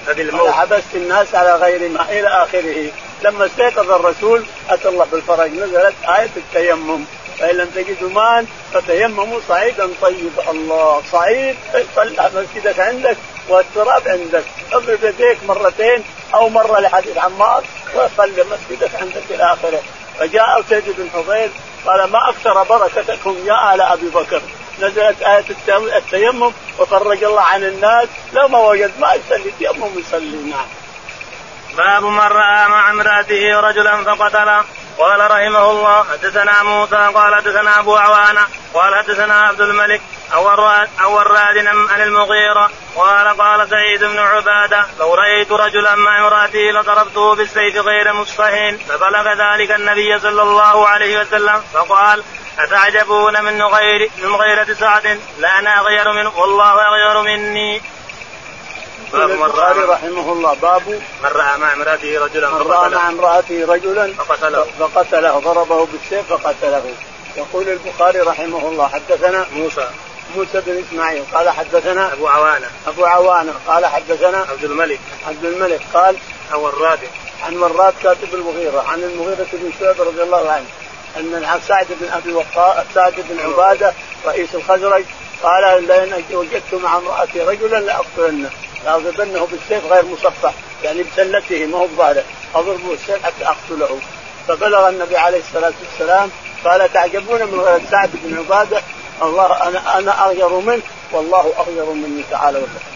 [0.07, 0.49] هذه الموت.
[0.49, 2.91] حبست الناس على غير ما إلى آخره.
[3.23, 7.05] لما استيقظ الرسول أتى الله بالفرج نزلت آية التيمم.
[7.39, 10.31] فإن لم تجدوا ماء فتيمموا صعيدا طيب.
[10.49, 11.55] الله صعيد.
[11.95, 13.17] طلع مسجدك عندك
[13.49, 14.43] والتراب عندك.
[14.73, 17.63] اضرب يديك مرتين أو مرة لحديث عمار
[17.95, 19.81] وصلي مسجدك عندك إلى آخره.
[20.19, 21.49] فجاء سيد بن حضير
[21.86, 24.41] قال ما أكثر بركتكم يا آل أبي بكر؟
[24.79, 25.45] نزلت آية
[25.97, 28.07] التيمم وفرج الله عن الناس.
[28.33, 30.49] لو ما وجد ما يصلي تيمم يصلي.
[30.49, 30.67] نعم.
[31.77, 34.63] باب من رأى مع امرأته رجلا فقتله.
[34.97, 38.41] قال رحمه الله حدثنا موسى قال حدثنا أبو عوانة
[38.73, 40.01] قال حدثنا عبد الملك
[40.33, 41.17] أو الراد أو
[41.89, 42.69] عن المغيرة.
[42.95, 49.33] قال قال سعيد بن عبادة لو رأيت رجلا مع امراته لضربته بالسيف غير مصفح فبلغ
[49.33, 52.23] ذلك النبي صلى الله عليه وسلم فقال
[52.59, 57.81] أتعجبون من غير من غيرة سعد؟ لا أنا أغير منه والله أغير مني.
[59.13, 60.88] باب من رأى رحمه الله باب
[61.23, 64.65] من رأى مع امرأته رجلا من رأى مع امرأته رجلا فقتله.
[64.80, 66.84] فقتله ضربه بالسيف فقتله.
[67.38, 69.88] يقول البخاري رحمه الله حدثنا موسى.
[70.36, 72.67] موسى بن إسماعيل قال حدثنا أبو عوانة.
[72.88, 74.99] أبو عوانة قال حدثنا عبد الملك.
[75.28, 76.15] عبد الملك قال
[76.52, 76.99] عن وراد
[77.43, 80.65] عن وراد كاتب المغيرة عن المغيرة بن شعبه رضي الله عنه
[81.17, 83.93] أن سعد بن أبي وقاص سعد بن عبادة
[84.26, 85.04] رئيس الخزرج
[85.43, 88.49] قال لئن وجدت مع امرأتي رجلا لاقتلنه
[88.86, 90.53] لاضربنه بالسيف غير مصفح
[90.84, 92.23] يعني بسلته ما هو بظاهره.
[92.56, 93.99] أضربه بالسيف حتى أقتله.
[94.47, 96.29] فبلغ النبي عليه الصلاة والسلام
[96.65, 98.82] قال تعجبون من سعد بن عبادة؟
[99.21, 102.93] الله أنا أنا أغير منه والله أغير مني تعالى وتعالى.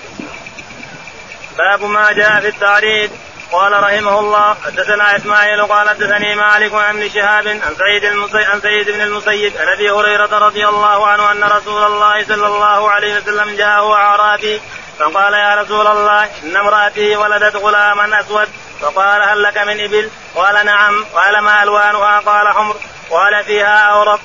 [1.57, 3.09] باب ما جاء في التعريض
[3.51, 8.89] قال رحمه الله حدثنا إسماعيل قال حدثني مالك عن ابن شهاب عن سعيد عن سعيد
[8.89, 13.55] بن المسيب عن أبي هريرة رضي الله عنه أن رسول الله صلى الله عليه وسلم
[13.55, 14.61] جاءه اعرابي
[14.99, 18.47] فقال يا رسول الله إن امرأتي ولدت غلاما أسود.
[18.81, 21.05] فقال هل لك من إبل؟ قال نعم.
[21.15, 22.75] قال ما ألوانها؟ قال حمر.
[23.09, 24.19] قال فيها أورق.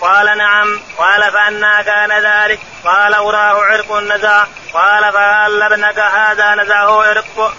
[0.00, 0.80] قال نعم.
[0.98, 2.60] قال فأنا كان ذلك.
[2.84, 7.54] قال أراه عرق نزع قال فهل ابنك هذا نزعه عرق؟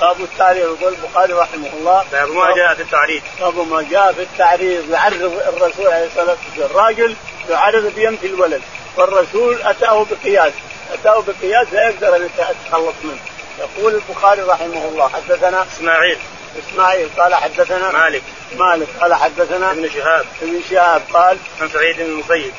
[0.00, 2.04] باب التعريض يقول البخاري رحمه الله.
[2.12, 3.22] باب ما جاء في التعريض.
[3.40, 6.70] باب ما جاء في التعريض يعرض الرسول عليه الصلاة والسلام.
[6.70, 7.16] الراجل
[7.50, 8.62] يعرض بينفي الولد
[8.96, 10.52] والرسول أتاه بقياس.
[10.92, 13.18] أتاه بقياس لا يقدر أن يتخلص منه.
[13.58, 16.18] يقول البخاري رحمه الله حدثنا إسماعيل.
[16.58, 18.22] إسماعيل قال حدثنا مالك.
[18.56, 20.26] مالك قال حدثنا ابن شهاب.
[20.42, 22.52] ابن شهاب قال عن سعيد بن المسيب.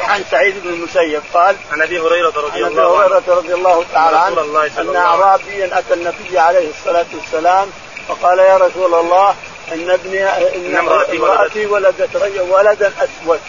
[0.00, 3.06] عن سعيد بن المسيب قال عن أبي هريرة رضي الله عنه.
[3.06, 7.70] ابي هريرة رضي الله تعالى عنه أن اعرابيا أتى النبي عليه الصلاة والسلام
[8.08, 9.34] فقال يا رسول الله
[9.72, 13.40] إن ابني إن امرأتي ولدت ولدا أسود.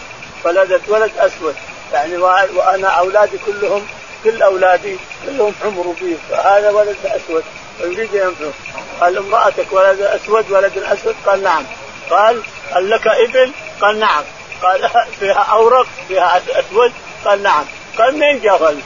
[0.44, 1.54] ولدت ولد أسود.
[1.92, 3.86] يعني وأنا أولادي كلهم
[4.24, 7.44] كل أولادي كلهم حمر بيض فهذا ولد أسود.
[7.84, 8.52] ان ينفر
[9.00, 11.64] قال امرأتك ولد أسود ولد أسود؟ قال نعم.
[12.10, 14.24] قال هل لك إبل؟ قال نعم.
[14.62, 16.92] قال فيها أورق فيها أسود؟
[17.24, 17.64] قال نعم.
[17.98, 18.76] قال منين جاء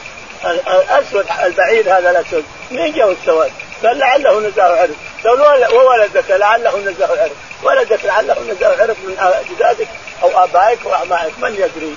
[0.45, 2.45] الأسود البعيد هذا الأسود.
[2.71, 3.53] منين جاء السواد؟
[3.85, 9.89] قال لعله نزاه عرق قال وولدك لعله نزاه عرق ولدك لعله نزاه عرق من أجدادك
[10.23, 11.95] أو آبائك واعمائك من يدري؟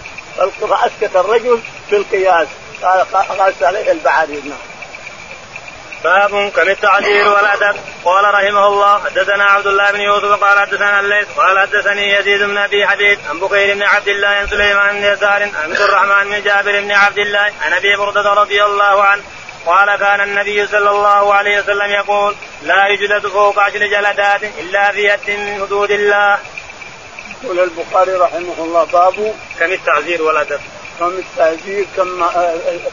[0.69, 2.47] فاسكت الرجل في القياس.
[2.83, 4.74] قال قاس عليه البعارير نعم.
[6.05, 7.75] باب كم التعذير والأدب.
[8.05, 12.57] قال رحمه الله حدثنا عبد الله بن يوسف قال حدثنا الليث قال حدثني يزيد بن
[12.57, 16.41] أبي حبيب عن بكير بن عبد الله عن سليمان بن يسار عن عبد الرحمن بن
[16.41, 19.23] جابر بن عبد الله عن أبي بردة رضي الله عنه
[19.65, 25.03] قال كان النبي صلى الله عليه وسلم يقول لا يجلد فوق عشر جلدات إلا في
[25.03, 26.39] يد من حدود الله.
[27.43, 30.59] يقول البخاري رحمه الله باب كم التعزير والأدب.
[30.99, 32.23] كم التعزير كم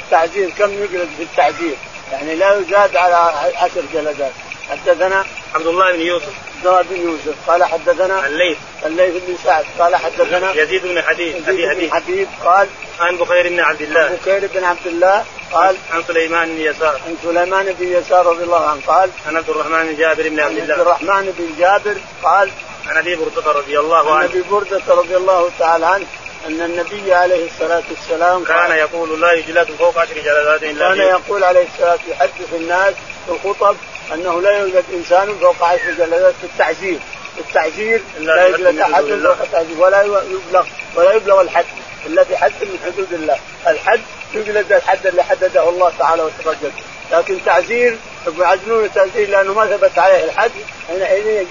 [0.01, 1.77] التعزير كم يجلد في التعزير؟
[2.13, 4.33] يعني لا يزاد على عشر جلدات.
[4.71, 6.33] حدثنا عبد الله بن يوسف.
[6.57, 7.35] عبد الله بن يوسف.
[7.47, 8.59] قال حدثنا الليث.
[8.87, 9.65] الليث بن سعد.
[9.79, 12.69] قال حدثنا يزيد بن حبيب يزيد بن حبيب قال
[13.01, 14.01] عن بخير بن عبد الله.
[14.01, 15.25] عن بخير بن عبد الله.
[15.53, 17.01] قال عن سليمان بن يسار.
[17.07, 18.81] عن سليمان بن يسار رضي الله عنه.
[18.87, 20.75] قال عن عبد الرحمن بن جابر بن عبد الله.
[20.75, 21.97] عبد الرحمن بن جابر.
[22.23, 22.51] قال
[22.87, 24.19] عن أبي بردة رضي الله عنه.
[24.19, 26.07] عن أبي بردة رضي الله تعالى عنه.
[26.47, 31.45] أن النبي عليه الصلاة والسلام كان يقول لا يجلد فوق عشر جلدات إلا كان يقول
[31.45, 32.95] عليه الصلاة يحدث الناس
[33.27, 33.77] في الخطب
[34.15, 36.99] أنه لا يوجد إنسان فوق عشر جلدات في التعزير.
[37.39, 41.65] التعزير لا يجلد أحد فوق التعزير ولا يبلغ ولا يبلغ الحد.
[42.07, 44.01] الا في حد من حدود الله، الحد
[44.35, 46.71] يجلد الحد اللي حدده الله تعالى وتقدم،
[47.13, 47.99] لكن تعزير
[48.39, 50.51] يعزلون التعزير لأنه ما ثبت عليه الحد
[50.89, 51.47] حينئذ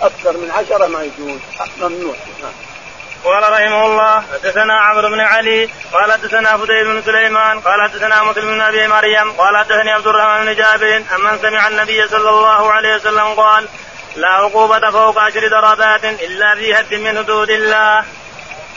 [0.00, 1.40] أكثر من عشرة ما يجوز.
[1.80, 2.14] ممنوع.
[3.24, 8.44] قال رحمه الله حدثنا عمرو بن علي قال حدثنا فديل بن سليمان قال حدثنا مسلم
[8.44, 12.96] بن أبي مريم قال حدثني عبد الرحمن بن جابر من سمع النبي صلى الله عليه
[12.96, 13.68] وسلم قال
[14.16, 18.04] لا عقوبة فوق عشر ضربات إلا في حد من حدود الله.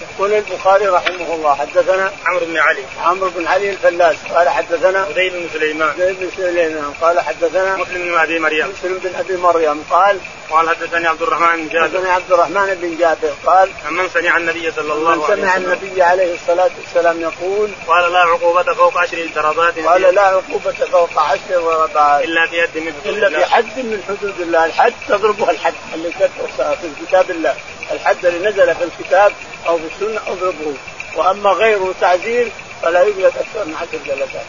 [0.02, 2.84] يقول البخاري رحمه الله حدثنا عمرو بن علي.
[3.06, 5.94] عمرو بن علي الفلاس قال حدثنا زيد بن سليمان.
[5.98, 8.70] زيد بن سليمان قال حدثنا مسلم بن أبي مريم.
[8.70, 10.20] مسلم بن أبي مريم قال
[10.52, 11.88] قال حدثني عبد الرحمن بن جابر.
[11.88, 13.34] حدثني عبد الرحمن بن جابر.
[13.46, 15.42] قال من سمع النبي صلى الله عليه وسلم.
[15.42, 20.72] سمع النبي عليه الصلاة والسلام يقول قال لا عقوبة فوق عشر ضربات قال لا عقوبة
[20.72, 24.66] فوق عشر ضربات إلا في حد من حدود إلا في حد من حدود الله.
[24.66, 27.56] الحد تضربها الحد اللي في كتاب الله.
[27.92, 29.32] الحد اللي نزل في الكتاب
[29.68, 30.74] أو في السنة أضربه.
[31.16, 34.46] وأما غيره تعزير فلا يوجد أكثر من عشر جلسات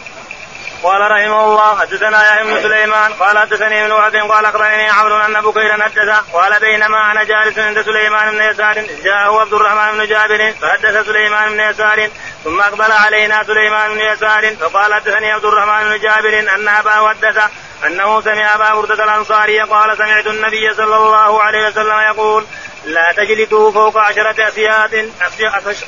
[0.83, 5.41] قال رحمه الله حدثنا يحيى بن سليمان قال حدثني ابن وهب قال أخبرني عمرو أن
[5.41, 10.53] بكيرا حدث قال بينما أنا جالس عند سليمان بن يسار جاءه عبد الرحمن بن جابر
[10.61, 12.09] فحدث سليمان بن يسار
[12.43, 17.43] ثم أقبل علينا سليمان بن يسار فقال حدثني عبد الرحمن بن جابر أن اباه حدث
[17.85, 22.45] أنه سمع أبا بردة الأنصاري قال سمعت النبي صلى الله عليه وسلم يقول
[22.85, 24.51] لا تجلدوا فوق عشرة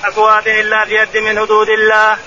[0.08, 2.18] أصوات إلا في يد من حدود الله.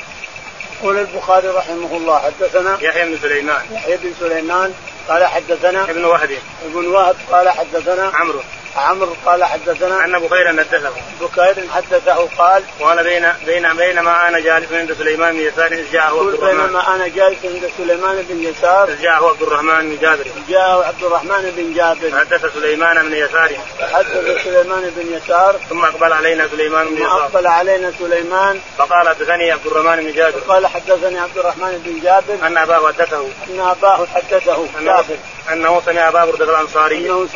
[0.80, 3.62] يقول البخاري رحمه الله حدثنا يحيى بن سليمان.
[3.70, 4.74] يحيى بن سليمان
[5.08, 6.30] قال حدثنا ابن وهب.
[6.64, 8.40] ابن وهب قال حدثنا عمرو.
[8.76, 10.92] عمرو قال حدثنا أن بكير حدثه.
[11.20, 16.18] بكير حدثه قال قال بين بين بينما أنا جالس عند سليمان بن يسار إذ جاءه
[16.18, 16.62] عبد الرحمن.
[16.62, 18.88] بينما أنا جالس عند سليمان بن يسار.
[18.88, 20.24] إذ جاءه عبد الرحمن بن جابر.
[20.48, 22.18] جاءه عبد الرحمن بن جابر.
[22.18, 23.50] حدث سليمان بن يسار.
[23.92, 25.56] حدث سليمان بن يسار.
[25.68, 27.24] ثم أقبل علينا سليمان بن يسار.
[27.24, 28.60] أقبل علينا سليمان.
[28.78, 30.38] فقال حدثني عبد الرحمن بن جابر.
[30.48, 32.46] قال حدثني عبد الرحمن بن جابر.
[32.46, 33.28] أن أباه حدثه.
[33.50, 34.66] أن أباه حدثه.
[34.80, 35.16] جابر.
[35.52, 36.98] أنه سمع أبا بردة الأنصاري.
[36.98, 37.26] أنه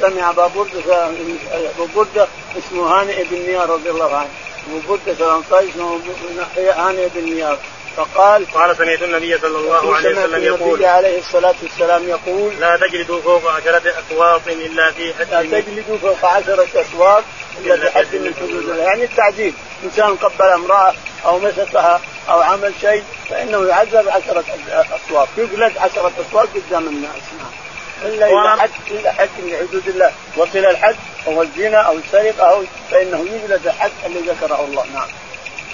[0.00, 0.77] سمع أبا بردة
[1.52, 2.26] أبو برده
[2.58, 4.30] اسمه هانئ بن نيار رضي الله عنه.
[4.68, 6.00] أبو برده الانصاري اسمه
[6.56, 7.58] هانئ بن نيار.
[7.96, 12.76] فقال قال سمعت النبي صلى الله عليه وسلم يقول النبي عليه الصلاة والسلام يقول لا
[12.76, 17.24] تجلدوا فوق عشرة أسواط إلا في حد لا تجلدوا فوق عشرة أسواط
[17.60, 18.76] إلا في حد من حدود الله.
[18.76, 20.94] يعني التعذيب إنسان قبل امرأة
[21.26, 27.22] أو مسكها أو عمل شيء فإنه يعذب عشرة أسواط يجلد عشرة أسواط قدام الناس.
[27.38, 27.52] نعم.
[28.02, 28.70] إلا اذا حد
[29.06, 30.12] حد من حدود الله.
[30.36, 34.84] وصل الحد أو الزنا أو السرقة أو فإنه يجلد الحد الذي ذكره الله.
[34.94, 35.08] نعم.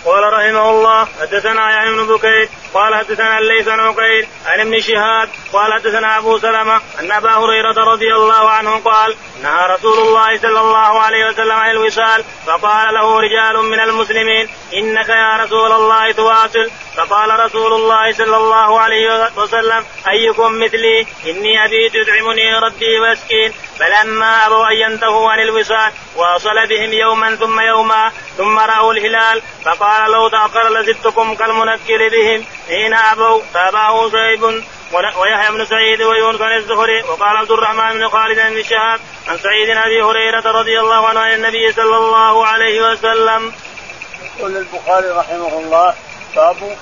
[0.04, 5.28] قال رحمه الله حدثنا يعني بن بكير قال حدثنا الليث بن عقيل عن ابن شهاب
[5.52, 10.60] قال حدثنا أبو سلمة أن أبا هريرة رضي الله عنه قال نهى رسول الله صلى
[10.60, 16.70] الله عليه وسلم عن الوصال فقال له رجال من المسلمين إنك يا رسول الله تواصل.
[16.96, 24.46] فقال رسول الله صلى الله عليه وسلم أيكم مثلي؟ إني ابيت يدعمني ربي ويسكين فلما
[24.46, 29.42] أبوا أن ينتهوا عن الوصال واصل بهم يوما ثم يوما ثم رأوا الهلال.
[29.64, 32.44] فقال لو تأخر لزدتكم كالمنكر بهم.
[32.68, 34.42] حين ابوا فاباه شعيب
[34.92, 39.70] ويحيى بن سعيد ويونس بن الزهري وقال عبد الرحمن بن خالد بن شهاب عن سعيد
[39.70, 43.53] أبي هريرة رضي الله عنه عن النبي صلى الله عليه وسلم.
[44.38, 45.94] يقول البخاري رحمه الله
[46.37, 46.77] باب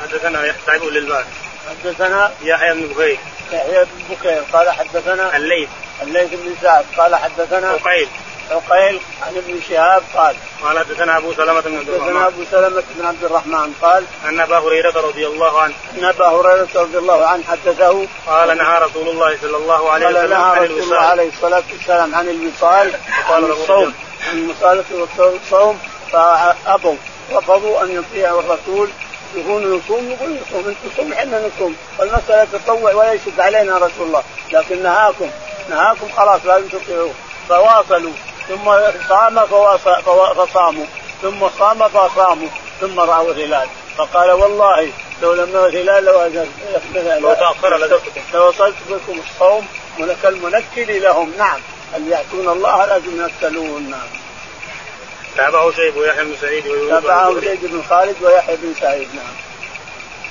[0.00, 1.26] حدثنا يحتاج للباب
[1.68, 3.18] حدثنا يحيى بن بكير.
[3.52, 5.68] يحيى بن بكير قال حدثنا الليث.
[6.02, 8.08] الليث بن سعد قال حدثنا عقيل
[8.50, 12.16] عقيل عن ابن شهاب قال قال حدثنا أبو سلمة بن عبد الرحمن.
[12.16, 16.68] أبو سلمة بن عبد الرحمن قال أن أبا هريرة رضي الله عنه أن أبا هريرة
[16.74, 20.98] رضي الله عنه حدثه قال نهى رسول الله صلى الله عليه وسلم عن رسول الله
[20.98, 22.92] عليه الصلاة والسلام عن الوصال
[23.30, 23.94] عن الصوم
[24.28, 25.80] عن المصالة والصوم
[26.12, 26.96] فأبوا
[27.32, 28.90] رفضوا أن يطيعوا الرسول.
[29.34, 34.22] يقولون نصوم يقول نصوم أنتم صوم إحنا نصوم والمسألة تطوع ولا يشد علينا رسول الله.
[34.52, 35.30] لكن نهاكم
[35.70, 37.12] نهاكم خلاص لازم تطيعوه.
[37.48, 38.12] فواصلوا.
[38.48, 38.64] ثم
[39.08, 39.46] صام
[40.34, 40.86] فصاموا.
[41.22, 42.48] ثم صام فصاموا.
[42.80, 43.68] ثم رأوا الهلال.
[43.96, 46.04] فقال والله لو لم نرى الهلال
[47.22, 48.00] لو تاخر
[48.34, 49.66] لوصلت بكم الصوم
[50.22, 51.32] كالمنكر لهم.
[51.38, 51.60] نعم.
[51.96, 54.08] ان يأتون الله لازم ينكلون نعم.
[55.36, 59.08] تابعه شيب ويحيى بن سعيد تابعه زيد بن خالد ويحيى بن سعيد.
[59.14, 59.34] نعم.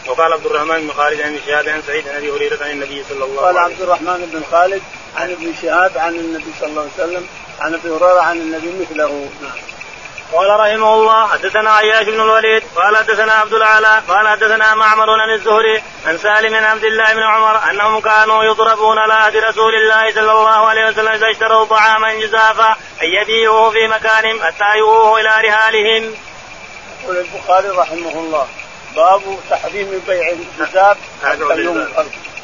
[0.08, 3.24] وقال عبد الرحمن بن خالد عن شهاب عن سعيد عن أبي هريرة عن النبي صلى
[3.24, 4.82] الله عليه وسلم قال عبد الرحمن بن خالد
[5.16, 7.28] عن ابن شهاب عن النبي صلى الله عليه وسلم
[7.60, 9.58] عن أبي هريرة عن النبي مثله نعم
[10.34, 15.30] قال رحمه الله حدثنا عياش بن الوليد قال حدثنا عبد الأعلى قال حدثنا معمر عن
[15.30, 20.12] الزهري عن سالم بن عبد الله بن عمر أنهم كانوا يضربون على عهد رسول الله
[20.14, 22.72] صلى الله عليه وسلم إذا اشتروا طعاما جزافا
[23.04, 26.16] أن يبيعوه في مكانهم حتى يؤوه إلى رحالهم.
[27.04, 28.48] يقول البخاري رحمه الله
[28.96, 31.88] باب تحريم بيع الكتاب حتى يوم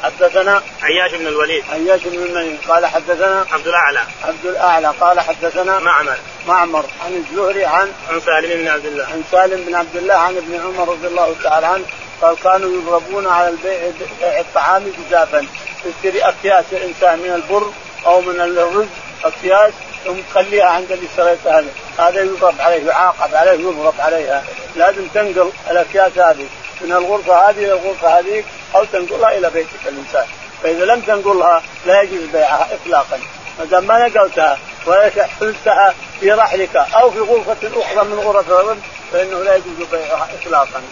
[0.02, 1.64] حدثنا عياش بن الوليد.
[1.72, 4.00] عياش بن المنين قال حدثنا عبد الأعلى.
[4.24, 4.92] عبد الأعلى.
[5.00, 6.16] قال حدثنا معمر.
[6.48, 9.04] معمر عن الزهري عن عن سالم بن عبد الله.
[9.04, 11.84] عن سالم بن عبد الله عن ابن عمر رضي الله تعالى عنه
[12.22, 15.46] قال كانوا يضربون على البيع بيع الطعام جزافا
[15.84, 17.72] يشتري أكياس الإنسان من البر
[18.06, 18.86] أو من الرز
[19.24, 19.72] أكياس
[20.04, 21.64] ثم تخليها عند اللي اشتريتها
[21.98, 24.44] هذا يضرب عليه يعاقب عليه يضرب عليها.
[24.76, 26.46] لازم تنقل الأكياس هذه
[26.80, 30.26] من الغرفة هذه إلى الغرفة هذيك أو تنقلها إلى بيتك الإنسان.
[30.62, 33.18] فإذا لم تنقلها لا يجوز بيعها اطلاقا.
[33.58, 35.10] ما دام ما نقلتها ولا
[35.40, 38.78] حلتها في رحلك أو في غرفة أخرى من غرف الرب
[39.12, 40.82] فإنه لا يجوز بيعها اطلاقا.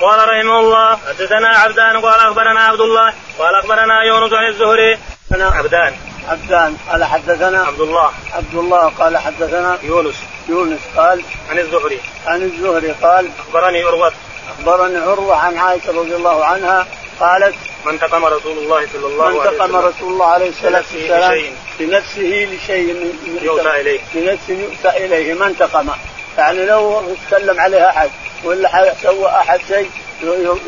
[0.00, 4.98] قال رحمه الله حدثنا عبدان قال أخبرنا عبد الله قال أخبرنا يونس عن الزهري.
[5.32, 6.15] عبدان.
[6.28, 8.10] عبدان قال حدثنا عبد الله.
[8.32, 10.14] عبد الله قال حدثنا يونس.
[10.48, 12.00] يونس قال عن الزهري.
[12.26, 14.12] عن الزهري قال أخبرني عروة.
[14.58, 16.86] أخبرني عروة عن عائشة رضي الله عنها
[17.20, 21.42] قالت من انتقم رسول الله صلى الله عليه وسلم انتقم رسول الله عليه الصلاة والسلام
[21.78, 24.00] بنفسه لشيء يؤتى إليه.
[24.14, 25.34] بنفسه يؤتى إليه.
[25.34, 25.90] ما انتقم
[26.38, 28.10] يعني لو تكلم عليه أحد
[28.44, 29.90] ولا سوى أحد شيء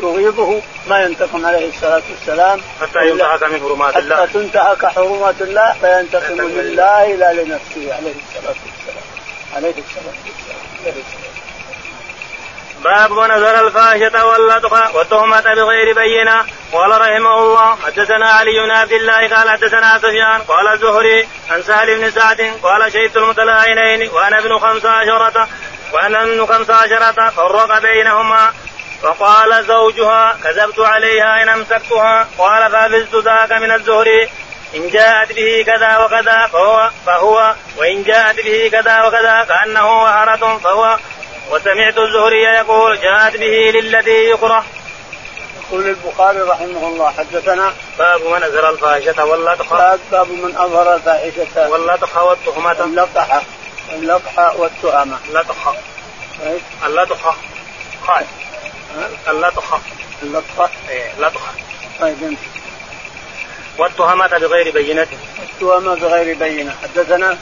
[0.03, 2.61] يغيظه ما ينتقم عليه الصلاة والسلام.
[2.81, 4.15] حتى ينتهك من حرمات الله.
[4.15, 9.03] حتى تنتهك حرمات الله فينتقم لله لا لنفسه عليه الصلاة والسلام.
[9.55, 10.13] عليه الصلاة
[10.85, 11.38] والسلام.
[12.83, 16.45] باب ونزل الفاحشة واللطخ والتهمة بغير بينة.
[16.73, 21.99] قال رحمه الله حدثنا علي بن عبد الله قال حدثنا سفيان قال الزهري عن سهل
[21.99, 25.47] بن سعد قال شهدت المتلاعنين وأنا ابن خمس عشرة
[25.93, 28.53] وأنا ابن خمس عشرة فرق بينهما.
[29.01, 32.27] فقال زوجها كذبت عليها إن أمسكتها.
[32.37, 34.29] قال فحفظت ذاك من الزهري.
[34.75, 40.97] إن جاءت به كذا وكذا فهو فهو وإن جاءت به كذا وكذا كأنه وهرة فهو
[41.51, 44.65] وسمعت الزهري يقول جاءت به للذي يكره.
[45.69, 51.69] يقول البخاري رحمه الله حدثنا باب من أزهر الفاحشة واللطخ باب باب من أظهر الفاحشة.
[51.69, 52.71] واللطخ والتهمة.
[52.83, 53.27] اللطخ
[53.93, 55.17] اللطخ والتهمة.
[55.29, 55.67] اللطخ
[56.43, 57.35] إيه؟ اللطخ
[58.07, 58.25] قال
[59.27, 59.79] اللطخ
[60.23, 61.41] اللطخ إيه لطخ
[61.99, 62.39] طيب انت.
[63.77, 65.07] والتهمة بغير بينة.
[65.43, 66.75] التهمة بغير بينة.
[66.83, 67.37] حدثنا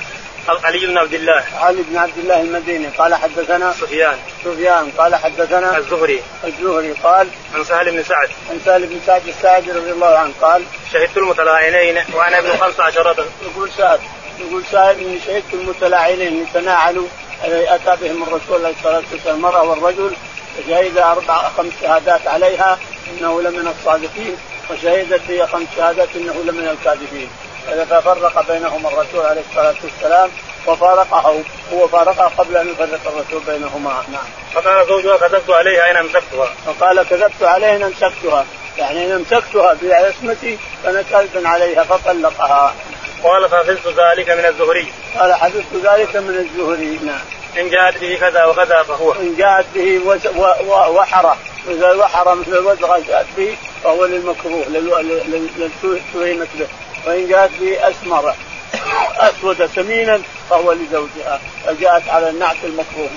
[0.49, 1.43] علي بن عبد الله.
[1.59, 2.87] علي بن عبد الله المديني.
[2.87, 4.17] قال حدثنا سفيان.
[4.43, 4.91] سفيان.
[4.97, 6.21] قال حدثنا الزهري.
[6.43, 6.91] الزهري.
[6.91, 8.29] قال عن سهل بن سعد.
[8.49, 13.25] عن سهل بن سعد الساعدي رضي الله عنه قال شهدت المتلاعنين وأنا ابن خمس عشرة
[13.51, 13.99] يقول سهل
[14.39, 17.07] يقول سهل إني شهدت المتلاعنين يتناعلوا
[17.43, 19.35] أتى بهم الرسول عليه الصلاة والسلام.
[19.35, 20.13] المراه والرجل
[20.57, 22.79] فشهد أربع خمس شهادات عليها
[23.11, 24.37] إنه لمن الصادقين
[24.71, 27.29] وشهدت هي خمس شهادات إنه لمن الكاذبين.
[27.67, 30.29] ففرق بينهما الرسول عليه الصلاة والسلام
[30.67, 34.25] وفارقه هو فارقها قبل أن يفرق الرسول بينهما نعم.
[34.53, 36.49] فقال زوجها كذبت عليها ان أمسكتها.
[36.65, 38.45] فقال كذبت عليها ان أمسكتها
[38.77, 42.73] يعني إن أمسكتها بعصمتي فانا كذب عليها فطلقها.
[43.23, 44.87] قال فحفظت ذلك من الزهري.
[45.19, 47.19] قال حفظت ذلك من الزهري نعم.
[47.57, 49.11] إن جاءت به كذا وكذا فهو.
[49.11, 50.01] إن جاءت به
[50.69, 56.67] وحرة إذا الوحره مثل الوزغه جاءت به فهو للمكروه للتهمة به
[57.07, 58.35] وان جاءت به أسمر
[59.17, 63.09] أسود سمينا فهو لزوجها فجاءت على النعت المكروه.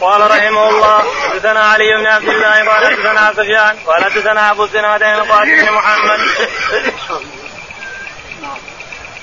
[0.00, 5.02] قال رحمه الله حدثنا علي بن عبد الله قال حدثنا سفيان قال حدثنا أبو الزناد
[5.02, 6.20] قال محمد.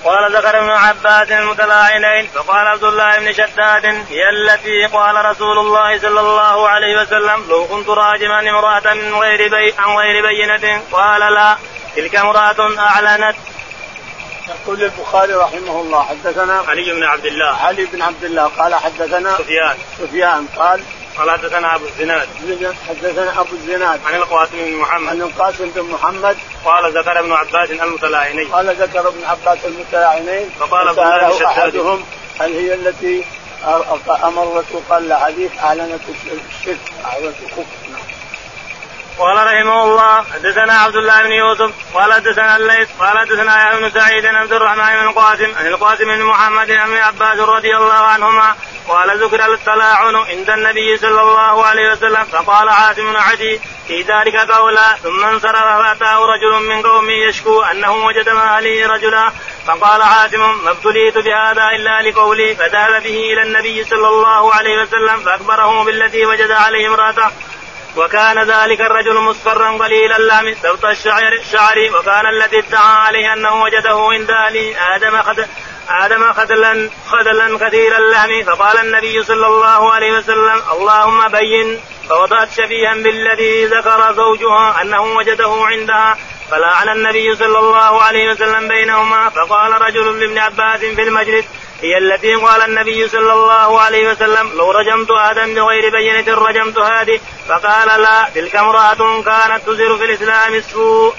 [0.04, 6.00] قال ذكر ابن عباس المتلاعنين فقال عبد الله بن شداد هي التي قال رسول الله
[6.00, 10.82] صلى الله عليه وسلم لو كنت راجما امرأة من غير بي عن غير بينة.
[10.92, 11.58] قال لا
[11.96, 13.36] تلك امرأة أعلنت.
[14.50, 17.66] يقول البخاري رحمه الله حدثنا علي بن عبد الله.
[17.66, 19.78] علي بن عبد الله قال حدثنا سفيان.
[19.98, 20.84] سفيان قال
[21.18, 22.28] قال حدثنا أبو الزناد.
[22.90, 24.00] حدثنا أبو الزناد.
[24.06, 25.10] عن القاسم بن محمد.
[25.10, 26.38] عن القاسم بن محمد.
[26.66, 28.48] قال ذكر ابن عباس المتلاعنين.
[28.48, 30.50] قال ذكر ابن عباس المتلاعنين.
[30.60, 32.06] فقال ابن أحدهم
[32.40, 33.24] هل هي التي
[34.24, 36.80] أمر الرسول قال حديث أعلنت الشرك.
[37.06, 37.66] أعلنت الكفر
[39.20, 43.90] قال رحمه الله حدثنا عبد الله بن يوسف قال حدثنا الليث قال حدثنا يا ابن
[43.90, 48.56] سعيد بن عبد الرحمن بن القاسم عن القاسم بن محمد عن عباس رضي الله عنهما
[48.88, 54.36] قال ذكر التلاعن عند النبي صلى الله عليه وسلم فقال عاصم بن عدي في ذلك
[54.36, 59.32] قولا ثم انصرف فأتاه رجل من قومه يشكو أنه وجد مع رجلا
[59.68, 65.20] فقال عاصم ما ابتليت بهذا إلا لقولي فذهب به إلى النبي صلى الله عليه وسلم
[65.20, 67.32] فأخبره بالذي وجد عليه امرأته.
[67.98, 74.08] وكان ذلك الرجل مصفرا قليل اللام سبط الشعر الشعر وكان الذي ادعى عليه أنه وجده
[74.12, 75.46] عند أهل آدم خد
[75.90, 78.44] آدم خدلا خدلا كثير اللحم.
[78.44, 81.80] فقال النبي صلى الله عليه وسلم اللهم بين.
[82.10, 86.18] فوضعت شبيها بالذي ذكر زوجها أنه وجده عندها.
[86.52, 89.30] فلعن النبي صلى الله عليه وسلم بينهما.
[89.30, 91.46] فقال رجل لابن عباس في المجلس
[91.82, 97.20] هي التي قال النبي صلى الله عليه وسلم لو رجمت آدم بغير بينة رجمت هذه.
[97.48, 101.14] فقال لا تلك امرأة كانت تزر في الإسلام السوء.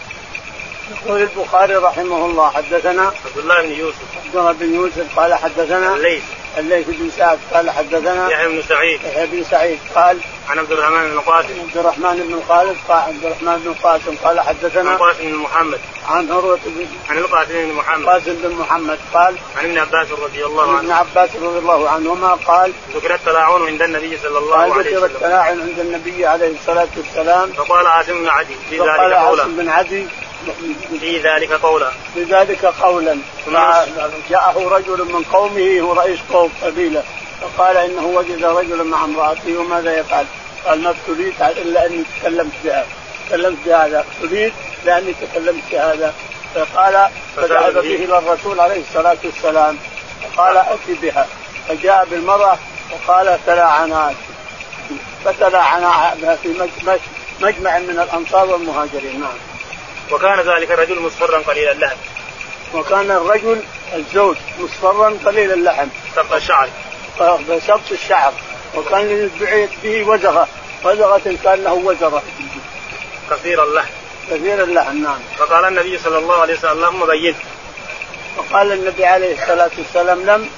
[0.91, 3.99] يقول البخاري رحمه الله حدثنا عبد الله بن يوسف.
[4.27, 6.23] عبد الله بن يوسف قال حدثنا الليث.
[6.59, 9.01] الليث بن سعد قال حدثنا يحيى بن سعيد.
[9.05, 11.61] يحيى بن سعيد قال عن عبد الرحمن بن قاسم.
[11.61, 15.81] عبد الرحمن بن خالد قال عبد الرحمن بن قاسم قال عن حدثنا قاسم بن محمد.
[16.09, 18.07] عن عروة بن عن القاسم بن محمد.
[18.07, 21.91] قاسم بن محمد قال عن ابن عباس رضي الله عن ابن عنه عباس رضي الله
[21.91, 25.05] عنهما قال ذكر التلاعون عند النبي صلى الله قال عليه ذكر وسلم.
[25.05, 27.53] التلاعن عند النبي عليه الصلاة والسلام.
[27.53, 29.19] فقال عاصم بن عدي في ذلك قولا.
[29.19, 30.07] عاصم بن عدي
[31.01, 31.90] في ذلك قولا.
[32.16, 33.18] بذلك قولا.
[34.30, 37.03] جاءه رجل من قومه هو رئيس قوم قبيلة.
[37.40, 40.26] فقال إنه وجد رجلا مع امرأته وماذا يفعل؟
[40.66, 42.86] قال ما ابتليت إلا أني تكلمت بها.
[43.28, 44.05] تكلمت بهذا.
[44.22, 44.53] ابتليت
[44.84, 46.14] لاني تكلمت بهذا.
[46.55, 49.78] فقال فذهب به إلى الرسول عليه الصلاة والسلام.
[50.22, 51.28] فقال اتي بها.
[51.68, 52.59] فجاء بالمرأة
[52.93, 54.14] وقال تلاعنا
[55.24, 57.01] فتلاعنا في مج- مج-
[57.40, 59.20] مجمع من الأنصار والمهاجرين.
[59.20, 59.52] نعم.
[60.13, 61.97] وكان ذلك الرجل مصفرا قليل اللحم.
[62.75, 63.63] وكان الرجل
[63.95, 65.87] الزوج مصفرا قليل اللحم.
[66.17, 66.69] سبق الشعر.
[67.21, 68.33] بسبط الشعر.
[68.77, 70.49] وكان يدعي به وزغة.
[70.85, 72.23] وزغة كان له وزغة.
[73.31, 73.91] كثير اللحم.
[74.31, 75.19] كثير اللحم نعم.
[75.39, 77.35] فقال النبي صلى الله عليه وسلم اللهم بين
[78.37, 80.51] وقال النبي عليه الصلاة والسلام لم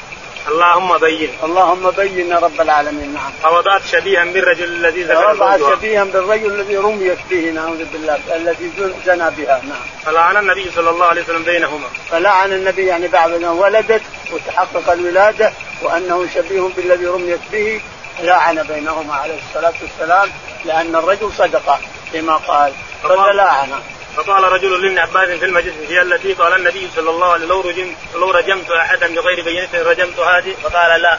[0.49, 1.31] اللهم بين.
[1.43, 3.33] اللهم بين يا رب العالمين نعم.
[3.43, 8.73] فوضعت شبيها بالرجل الذي ذكر وضع زوجها شبيها بالرجل الذي رميت به نعوذ بالله الذي
[9.07, 9.85] زنى بها نعم.
[10.05, 11.89] فلعن النبي صلى الله عليه وسلم بينهما.
[12.11, 17.81] فلعن النبي يعني بعد ما ولدت وتحقق الولادة وأنه شبيه بالذي رميت به
[18.21, 20.29] لعن بينهما عليه الصلاة والسلام
[20.65, 21.81] لأن الرجل صدق
[22.13, 22.73] فيما قال
[23.03, 23.73] فتلاعن
[24.17, 27.61] فقال رجل لابن عباس في المجلس هي التي قال النبي صلى الله عليه وسلم لو
[27.61, 31.19] رجمت لو رجمت احدا بغير بينة رجمت هذه فقال لا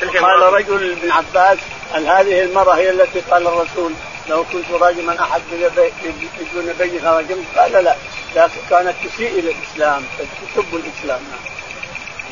[0.00, 1.58] تلك قال رجل ابن عباس
[1.92, 3.92] هل هذه المرأة هي التي قال الرسول
[4.28, 7.96] لو كنت راجما أحد بدون بينها رجمت قال لا
[8.36, 11.40] لكن كانت تسيء إلى الإسلام تسب الإسلام نعم.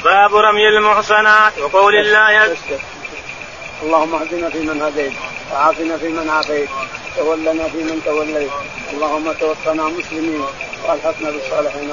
[0.05, 2.57] باب رمي المحصنات وقول الله.
[3.83, 5.13] اللهم اهدنا فيمن هديت
[5.53, 6.69] وعافنا فيمن عافيت
[7.17, 8.51] تولنا فيمن توليت
[8.93, 10.43] اللهم توفنا مسلمين
[10.85, 11.91] وألحقنا بالصالحين